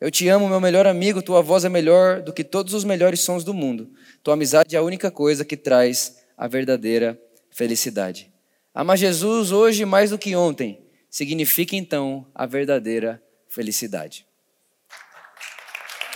[0.00, 3.20] Eu te amo, meu melhor amigo, tua voz é melhor do que todos os melhores
[3.20, 3.90] sons do mundo.
[4.22, 7.20] Tua amizade é a única coisa que traz a verdadeira
[7.50, 8.32] felicidade.
[8.72, 10.80] Amar Jesus hoje mais do que ontem
[11.10, 14.24] significa então a verdadeira felicidade.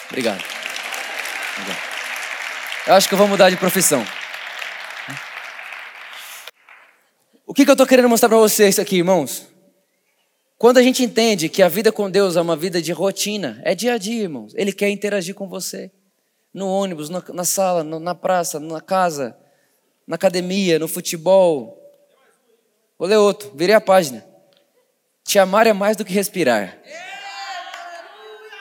[0.08, 0.44] Obrigado.
[1.56, 1.82] Obrigado.
[2.86, 4.06] Eu acho que eu vou mudar de profissão.
[7.44, 9.51] O que, que eu estou querendo mostrar para vocês aqui, irmãos?
[10.62, 13.74] Quando a gente entende que a vida com Deus é uma vida de rotina, é
[13.74, 14.52] dia a dia, irmãos.
[14.54, 15.90] Ele quer interagir com você.
[16.54, 19.36] No ônibus, na, na sala, no, na praça, na casa,
[20.06, 21.76] na academia, no futebol.
[22.96, 24.24] Vou ler outro, virei a página.
[25.24, 26.78] Te amar é mais do que respirar.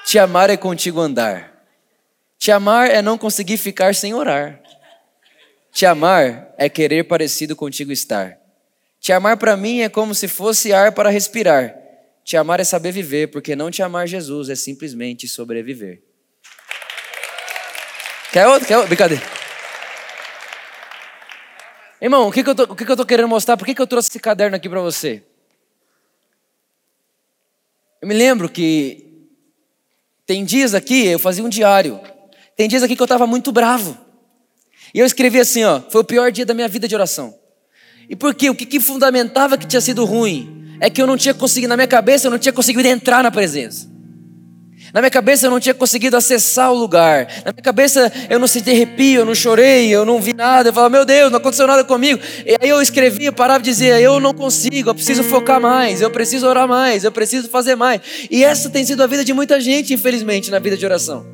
[0.04, 1.54] Te amar é contigo andar.
[2.40, 4.60] Te amar é não conseguir ficar sem orar.
[5.72, 8.40] Te amar é querer parecido contigo estar.
[9.00, 11.81] Te amar para mim é como se fosse ar para respirar.
[12.24, 16.02] Te amar é saber viver, porque não te amar Jesus é simplesmente sobreviver.
[18.32, 18.68] Quer outro?
[18.68, 18.90] Quer outro?
[18.90, 19.24] Brincadeira.
[22.02, 23.58] Irmão, o que, que, eu, tô, que, que eu tô querendo mostrar?
[23.58, 25.24] Por que, que eu trouxe esse caderno aqui para você?
[28.02, 29.28] Eu me lembro que
[30.26, 32.00] tem dias aqui, eu fazia um diário.
[32.56, 33.98] Tem dias aqui que eu estava muito bravo.
[34.94, 37.38] E eu escrevi assim, ó, foi o pior dia da minha vida de oração.
[38.10, 38.50] E por quê?
[38.50, 40.61] O que, que fundamentava que tinha sido ruim?
[40.82, 43.30] É que eu não tinha conseguido, na minha cabeça, eu não tinha conseguido entrar na
[43.30, 43.92] presença.
[44.92, 47.28] Na minha cabeça eu não tinha conseguido acessar o lugar.
[47.46, 50.70] Na minha cabeça eu não senti arrepio, eu não chorei, eu não vi nada.
[50.70, 52.20] Eu falava, meu Deus, não aconteceu nada comigo.
[52.46, 56.10] E aí eu escrevia, parava de dizer, eu não consigo, eu preciso focar mais, eu
[56.10, 58.02] preciso orar mais, eu preciso fazer mais.
[58.30, 61.26] E essa tem sido a vida de muita gente, infelizmente, na vida de oração.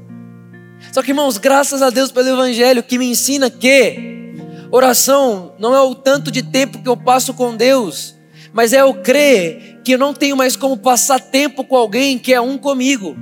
[0.91, 4.34] Só que, irmãos, graças a Deus pelo Evangelho que me ensina que
[4.70, 8.16] oração não é o tanto de tempo que eu passo com Deus,
[8.54, 12.34] mas é eu crer que eu não tenho mais como passar tempo com alguém que
[12.34, 13.16] é um comigo.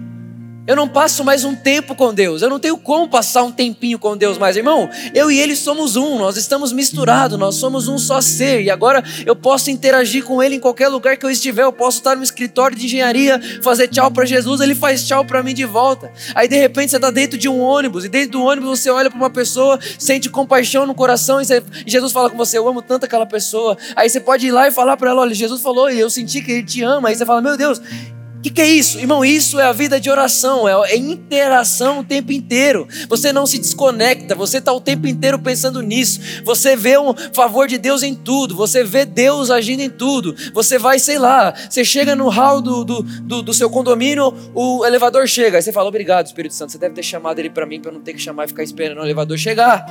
[0.67, 2.41] Eu não passo mais um tempo com Deus.
[2.41, 4.89] Eu não tenho como passar um tempinho com Deus mais, irmão.
[5.13, 6.17] Eu e Ele somos um.
[6.17, 7.37] Nós estamos misturados.
[7.37, 8.63] Nós somos um só ser.
[8.63, 11.61] E agora eu posso interagir com Ele em qualquer lugar que eu estiver.
[11.61, 14.59] Eu posso estar no escritório de engenharia, fazer tchau para Jesus.
[14.59, 16.11] Ele faz tchau para mim de volta.
[16.33, 19.11] Aí de repente você está dentro de um ônibus e dentro do ônibus você olha
[19.11, 22.67] para uma pessoa, sente compaixão no coração e, você, e, Jesus fala com você: Eu
[22.67, 23.77] amo tanto aquela pessoa.
[23.95, 26.41] Aí você pode ir lá e falar para ela: Olha, Jesus falou e eu senti
[26.41, 27.09] que Ele te ama.
[27.09, 27.79] Aí você fala: Meu Deus,
[28.45, 28.99] que, que é isso?
[28.99, 32.87] Irmão, isso é a vida de oração, é, é interação o tempo inteiro.
[33.09, 36.19] Você não se desconecta, você está o tempo inteiro pensando nisso.
[36.43, 40.35] Você vê um favor de Deus em tudo, você vê Deus agindo em tudo.
[40.53, 44.85] Você vai, sei lá, você chega no hall do, do, do, do seu condomínio, o
[44.85, 45.57] elevador chega.
[45.57, 48.01] Aí você fala, obrigado, Espírito Santo, você deve ter chamado ele para mim, para não
[48.01, 49.85] ter que chamar e ficar esperando o elevador chegar.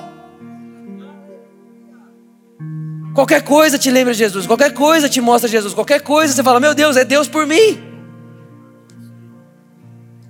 [3.15, 6.61] Qualquer coisa te lembra de Jesus, qualquer coisa te mostra Jesus, qualquer coisa você fala,
[6.61, 7.94] meu Deus, é Deus por mim.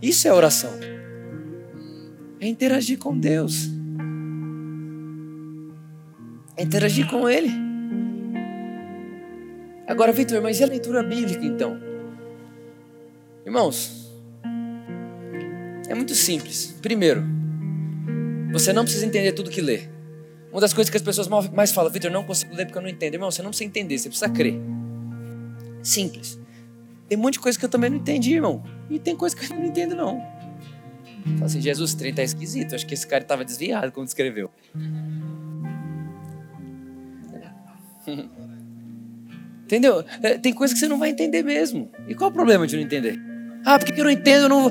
[0.05, 0.71] Isso é oração.
[2.39, 3.71] É interagir com Deus.
[6.59, 7.51] É interagir com Ele.
[9.89, 11.81] Agora, Vitor, mas e a leitura bíblica então?
[13.47, 14.13] Irmãos,
[15.89, 16.77] é muito simples.
[16.83, 17.25] Primeiro,
[18.53, 19.89] você não precisa entender tudo que lê.
[20.53, 22.91] Uma das coisas que as pessoas mais falam, Vitor, não consigo ler porque eu não
[22.91, 23.15] entendo.
[23.15, 24.61] Irmão, você não precisa entender, você precisa crer.
[25.83, 26.39] Simples.
[27.09, 28.63] Tem um monte de coisa que eu também não entendi, irmão.
[28.91, 30.21] E tem coisa que eu não entendo, não.
[31.35, 32.75] Fala assim, Jesus, 30 é esquisito.
[32.75, 34.51] Acho que esse cara estava desviado quando escreveu.
[39.65, 40.05] Entendeu?
[40.23, 41.91] É, tem coisa que você não vai entender mesmo.
[42.07, 43.19] E qual o problema de não entender?
[43.65, 44.71] Ah, porque eu não entendo, eu não.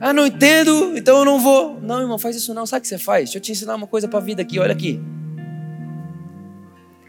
[0.00, 1.80] Ah, não entendo, então eu não vou.
[1.80, 2.66] Não, irmão, faz isso não.
[2.66, 3.26] Sabe o que você faz?
[3.26, 5.00] Deixa eu te ensinar uma coisa para a vida aqui, olha aqui.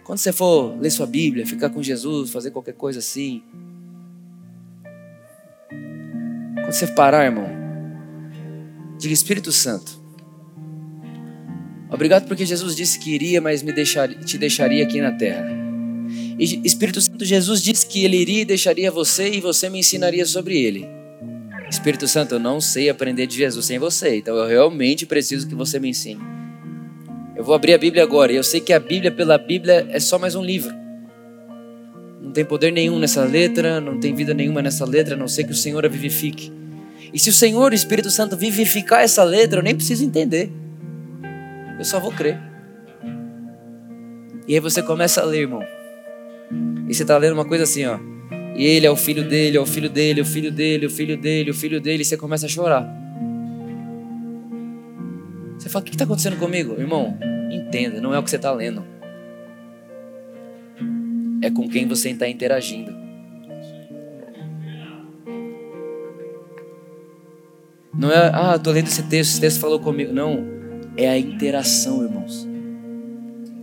[0.03, 3.41] Quando você for ler sua Bíblia, ficar com Jesus, fazer qualquer coisa assim,
[6.73, 7.47] Quando você parar, irmão,
[8.97, 9.91] diga Espírito Santo.
[11.87, 15.45] Obrigado porque Jesus disse que iria, mas me deixar, te deixaria aqui na terra.
[16.39, 20.25] E Espírito Santo, Jesus disse que ele iria e deixaria você e você me ensinaria
[20.25, 20.87] sobre ele.
[21.69, 25.53] Espírito Santo, eu não sei aprender de Jesus sem você, então eu realmente preciso que
[25.53, 26.21] você me ensine.
[27.35, 29.99] Eu vou abrir a Bíblia agora e eu sei que a Bíblia, pela Bíblia, é
[29.99, 30.73] só mais um livro.
[32.19, 35.43] Não tem poder nenhum nessa letra, não tem vida nenhuma nessa letra, a não ser
[35.43, 36.62] que o Senhor a vivifique.
[37.13, 40.51] E se o Senhor, o Espírito Santo, vivificar essa letra, eu nem preciso entender.
[41.77, 42.39] Eu só vou crer.
[44.47, 45.63] E aí você começa a ler, irmão.
[46.89, 47.99] E você está lendo uma coisa assim, ó.
[48.55, 51.17] E ele é o filho dele, é o filho dele, o filho dele, o filho
[51.17, 52.87] dele, o filho dele, e você começa a chorar.
[55.57, 56.79] Você fala: o que está acontecendo comigo?
[56.79, 57.17] Irmão,
[57.51, 58.83] entenda, não é o que você está lendo,
[61.41, 63.02] é com quem você está interagindo.
[67.93, 70.11] Não é, ah, estou lendo esse texto, esse texto falou comigo.
[70.11, 70.43] Não,
[70.97, 72.47] é a interação, irmãos.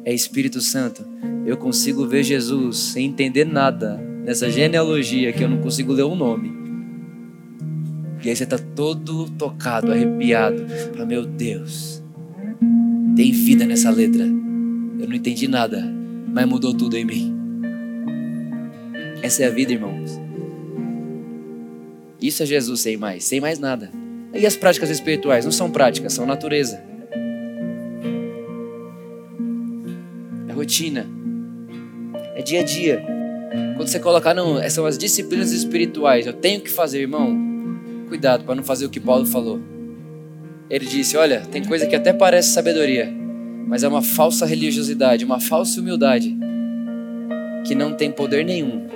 [0.04, 1.04] É Espírito Santo.
[1.44, 6.14] Eu consigo ver Jesus sem entender nada nessa genealogia que eu não consigo ler o
[6.14, 6.52] nome.
[8.22, 10.66] E aí você está todo tocado, arrepiado.
[10.92, 12.02] Fala, meu Deus,
[13.16, 14.24] tem vida nessa letra.
[14.24, 15.82] Eu não entendi nada,
[16.28, 17.34] mas mudou tudo em mim.
[19.22, 20.20] Essa é a vida, irmãos.
[22.20, 23.90] Isso é Jesus sem mais, sem mais nada.
[24.40, 26.82] E as práticas espirituais não são práticas, são natureza.
[30.48, 31.06] É rotina.
[32.34, 33.04] É dia a dia.
[33.76, 37.38] Quando você colocar, não, são as disciplinas espirituais, eu tenho que fazer, irmão.
[38.08, 39.60] Cuidado para não fazer o que Paulo falou.
[40.70, 43.12] Ele disse: Olha, tem coisa que até parece sabedoria,
[43.66, 46.34] mas é uma falsa religiosidade, uma falsa humildade,
[47.66, 48.86] que não tem poder nenhum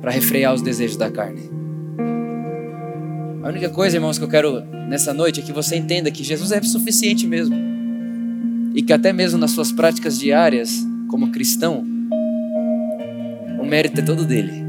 [0.00, 1.63] para refrear os desejos da carne.
[3.44, 6.50] A única coisa, irmãos, que eu quero nessa noite é que você entenda que Jesus
[6.50, 7.54] é suficiente mesmo.
[8.74, 11.84] E que até mesmo nas suas práticas diárias, como cristão,
[13.60, 14.64] o mérito é todo dele.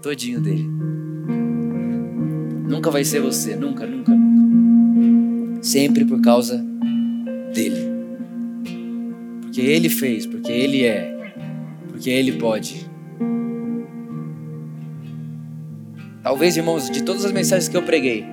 [0.00, 0.64] Todinho dele.
[2.68, 5.60] Nunca vai ser você, nunca, nunca, nunca.
[5.60, 6.64] Sempre por causa
[7.52, 7.80] dele.
[9.40, 11.34] Porque ele fez, porque ele é,
[11.88, 12.91] porque ele pode.
[16.22, 18.24] Talvez, irmãos, de todas as mensagens que eu preguei,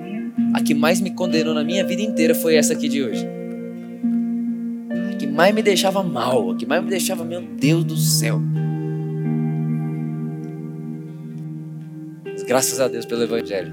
[0.54, 3.26] a que mais me condenou na minha vida inteira foi essa aqui de hoje.
[5.10, 8.40] A que mais me deixava mal, a que mais me deixava, meu Deus do céu.
[12.46, 13.72] Graças a Deus pelo Evangelho.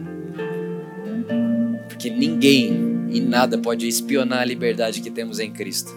[1.88, 5.92] Porque ninguém e nada pode espionar a liberdade que temos em Cristo.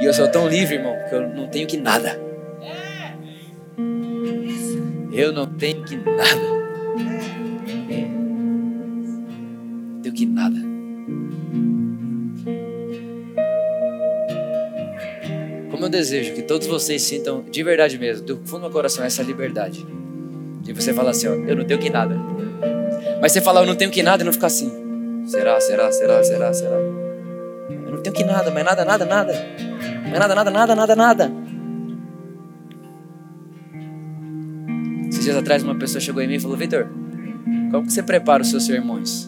[0.00, 2.23] E eu sou tão livre, irmão, que eu não tenho que nada.
[5.14, 6.40] Eu não tenho que nada.
[9.92, 10.56] Não tenho que nada.
[15.70, 19.22] Como eu desejo que todos vocês sintam de verdade mesmo, do fundo do coração, essa
[19.22, 19.86] liberdade.
[20.62, 22.18] De você falar assim, ó, eu não tenho que nada.
[23.20, 24.68] Mas você falar, eu não tenho que nada e não ficar assim.
[25.26, 26.76] Será, será, será, será, será?
[26.76, 29.32] Eu não tenho que nada, mas nada, nada, nada.
[30.10, 31.43] Mas nada, nada, nada, nada, nada.
[35.24, 36.86] Dias atrás uma pessoa chegou em mim e falou, Vitor,
[37.70, 39.26] como que você prepara os seus sermões?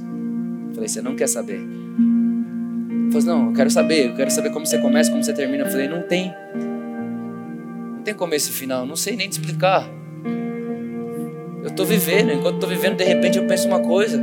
[0.68, 1.54] Eu falei, você não quer saber?
[1.58, 5.64] Ele falou, não, eu quero saber, eu quero saber como você começa, como você termina.
[5.64, 6.34] Eu falei, não tem.
[7.94, 9.88] Não tem começo e final, não sei nem te explicar.
[11.62, 14.22] Eu estou vivendo, enquanto estou vivendo, de repente eu penso uma coisa.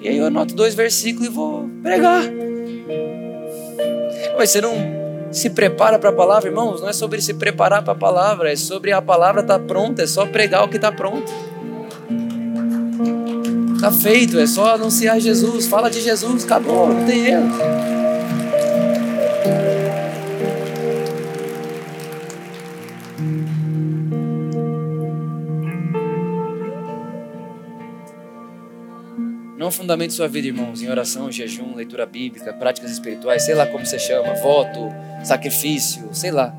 [0.00, 2.22] E aí eu anoto dois versículos e vou pregar.
[4.38, 5.03] Mas você não
[5.34, 8.56] se prepara para a palavra, irmãos, não é sobre se preparar para a palavra, é
[8.56, 11.32] sobre a palavra estar tá pronta, é só pregar o que está pronto.
[13.74, 18.03] Está feito, é só anunciar Jesus, fala de Jesus, acabou, não tem erro.
[29.64, 33.86] Não fundamente sua vida, irmãos, em oração, jejum, leitura bíblica, práticas espirituais, sei lá como
[33.86, 34.90] você chama, voto,
[35.24, 36.54] sacrifício, sei lá.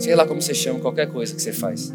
[0.00, 1.94] Sei lá como você chama, qualquer coisa que você faz.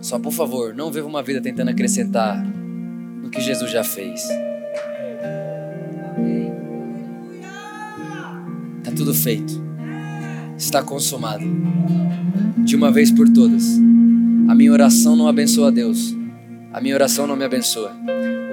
[0.00, 2.40] Só por favor, não viva uma vida tentando acrescentar
[3.20, 4.22] no que Jesus já fez.
[8.78, 9.60] Está tudo feito.
[10.56, 11.42] Está consumado.
[12.58, 13.80] De uma vez por todas.
[14.52, 16.14] A minha oração não abençoa Deus.
[16.74, 17.90] A minha oração não me abençoa.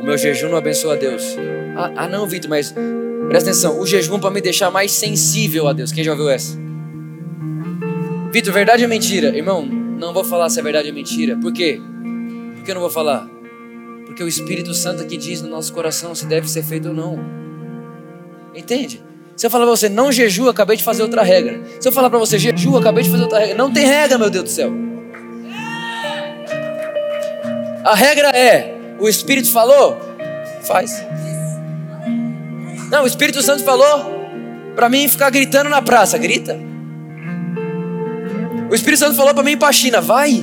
[0.01, 1.35] O meu jejum não abençoa Deus.
[1.75, 2.73] Ah, ah não, Vitor, mas
[3.27, 3.81] presta atenção.
[3.81, 5.91] O jejum para me deixar mais sensível a Deus.
[5.91, 6.57] Quem já ouviu essa?
[8.31, 9.35] Vitor, verdade ou mentira?
[9.35, 11.35] Irmão, não vou falar se é verdade ou mentira.
[11.35, 11.81] Por quê?
[12.55, 13.27] Por que eu não vou falar?
[14.05, 17.19] Porque o Espírito Santo que diz no nosso coração se deve ser feito ou não.
[18.55, 19.03] Entende?
[19.35, 21.61] Se eu falar para você, não jejua, acabei de fazer outra regra.
[21.77, 23.57] Se eu falar para você, jejua, acabei de fazer outra regra.
[23.57, 24.88] Não tem regra, meu Deus do céu.
[27.89, 29.99] A regra é: o Espírito falou,
[30.61, 31.03] faz.
[32.91, 34.19] Não, o Espírito Santo falou
[34.75, 36.55] para mim ficar gritando na praça, grita.
[38.69, 40.39] O Espírito Santo falou para mim ir para a China, vai.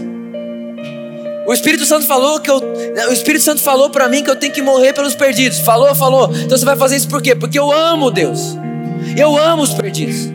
[1.46, 2.60] O Espírito Santo falou que eu,
[3.08, 5.60] o Espírito Santo falou para mim que eu tenho que morrer pelos perdidos.
[5.60, 6.28] Falou, falou.
[6.34, 7.36] Então você vai fazer isso por quê?
[7.36, 8.58] Porque eu amo Deus.
[9.16, 10.28] Eu amo os perdidos.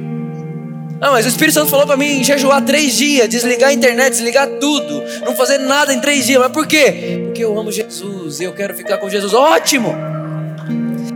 [1.02, 4.48] Não, mas o Espírito Santo falou para mim jejuar três dias, desligar a internet, desligar
[4.60, 6.40] tudo, não fazer nada em três dias.
[6.40, 7.24] Mas por quê?
[7.26, 9.34] Porque eu amo Jesus e eu quero ficar com Jesus.
[9.34, 9.96] Ótimo!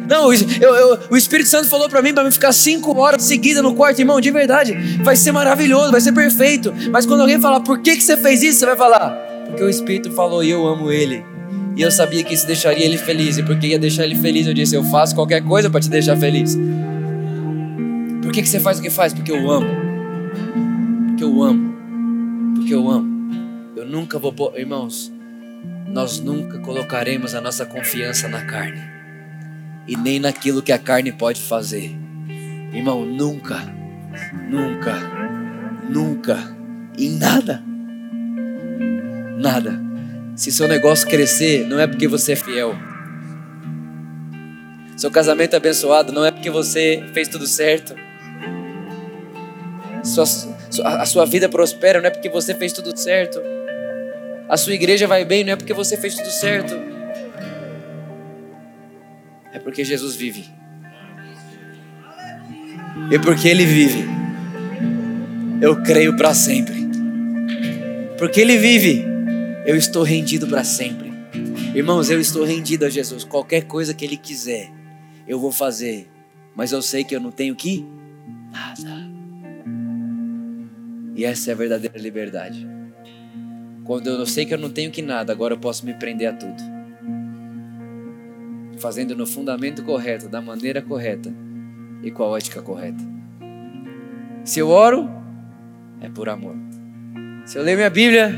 [0.10, 3.62] Não, eu, eu, o Espírito Santo falou para mim para mim ficar cinco horas seguidas
[3.62, 4.74] no quarto, irmão, de verdade.
[5.04, 6.74] Vai ser maravilhoso, vai ser perfeito.
[6.92, 9.12] Mas quando alguém falar por que, que você fez isso, você vai falar,
[9.46, 11.24] porque o Espírito falou e eu amo Ele.
[11.78, 13.38] E eu sabia que isso deixaria ele feliz.
[13.38, 16.16] E porque ia deixar ele feliz, eu disse: Eu faço qualquer coisa para te deixar
[16.16, 16.58] feliz.
[18.36, 19.14] Que, que você faz o que faz?
[19.14, 19.68] Porque eu amo.
[21.08, 21.74] Porque eu amo.
[22.54, 23.32] Porque eu amo.
[23.78, 24.60] Eu nunca vou pôr.
[24.60, 25.10] Irmãos,
[25.88, 28.82] nós nunca colocaremos a nossa confiança na carne.
[29.88, 31.96] E nem naquilo que a carne pode fazer.
[32.74, 33.74] Irmão, nunca.
[34.50, 34.98] Nunca.
[35.90, 36.58] Nunca.
[37.00, 37.64] Em nada.
[39.38, 39.82] Nada.
[40.36, 42.76] Se seu negócio crescer, não é porque você é fiel.
[44.98, 47.96] Seu casamento é abençoado não é porque você fez tudo certo
[50.06, 50.26] sua,
[50.84, 53.42] a sua vida prospera não é porque você fez tudo certo.
[54.48, 56.76] A sua igreja vai bem não é porque você fez tudo certo.
[59.52, 60.46] É porque Jesus vive.
[63.12, 64.06] E porque Ele vive,
[65.62, 66.76] eu creio para sempre.
[68.18, 69.06] Porque Ele vive,
[69.66, 71.14] eu estou rendido para sempre.
[71.74, 73.24] Irmãos, eu estou rendido a Jesus.
[73.24, 74.72] Qualquer coisa que Ele quiser,
[75.28, 76.10] eu vou fazer.
[76.56, 77.86] Mas eu sei que eu não tenho que
[78.52, 79.15] nada.
[81.16, 82.68] E essa é a verdadeira liberdade.
[83.86, 86.34] Quando eu sei que eu não tenho que nada, agora eu posso me prender a
[86.34, 86.62] tudo.
[88.78, 91.34] Fazendo no fundamento correto, da maneira correta
[92.04, 93.02] e com a ótica correta.
[94.44, 95.10] Se eu oro,
[96.02, 96.56] é por amor.
[97.46, 98.32] Se eu leio minha Bíblia,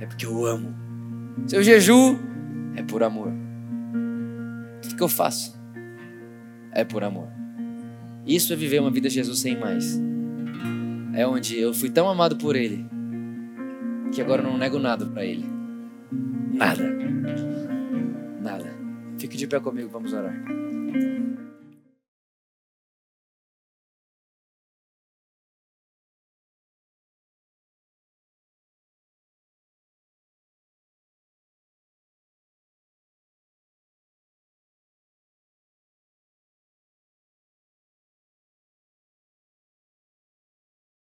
[0.00, 0.74] é porque eu amo.
[1.46, 2.18] Se eu jejuo,
[2.74, 3.30] é por amor.
[4.80, 5.60] Tudo que eu faço
[6.72, 7.28] é por amor.
[8.26, 10.00] Isso é viver uma vida de Jesus sem mais
[11.14, 12.86] é onde eu fui tão amado por Ele
[14.12, 15.46] que agora eu não nego nada para Ele.
[16.52, 16.84] Nada.
[18.42, 18.70] Nada.
[19.18, 20.34] Fique de pé comigo, vamos orar.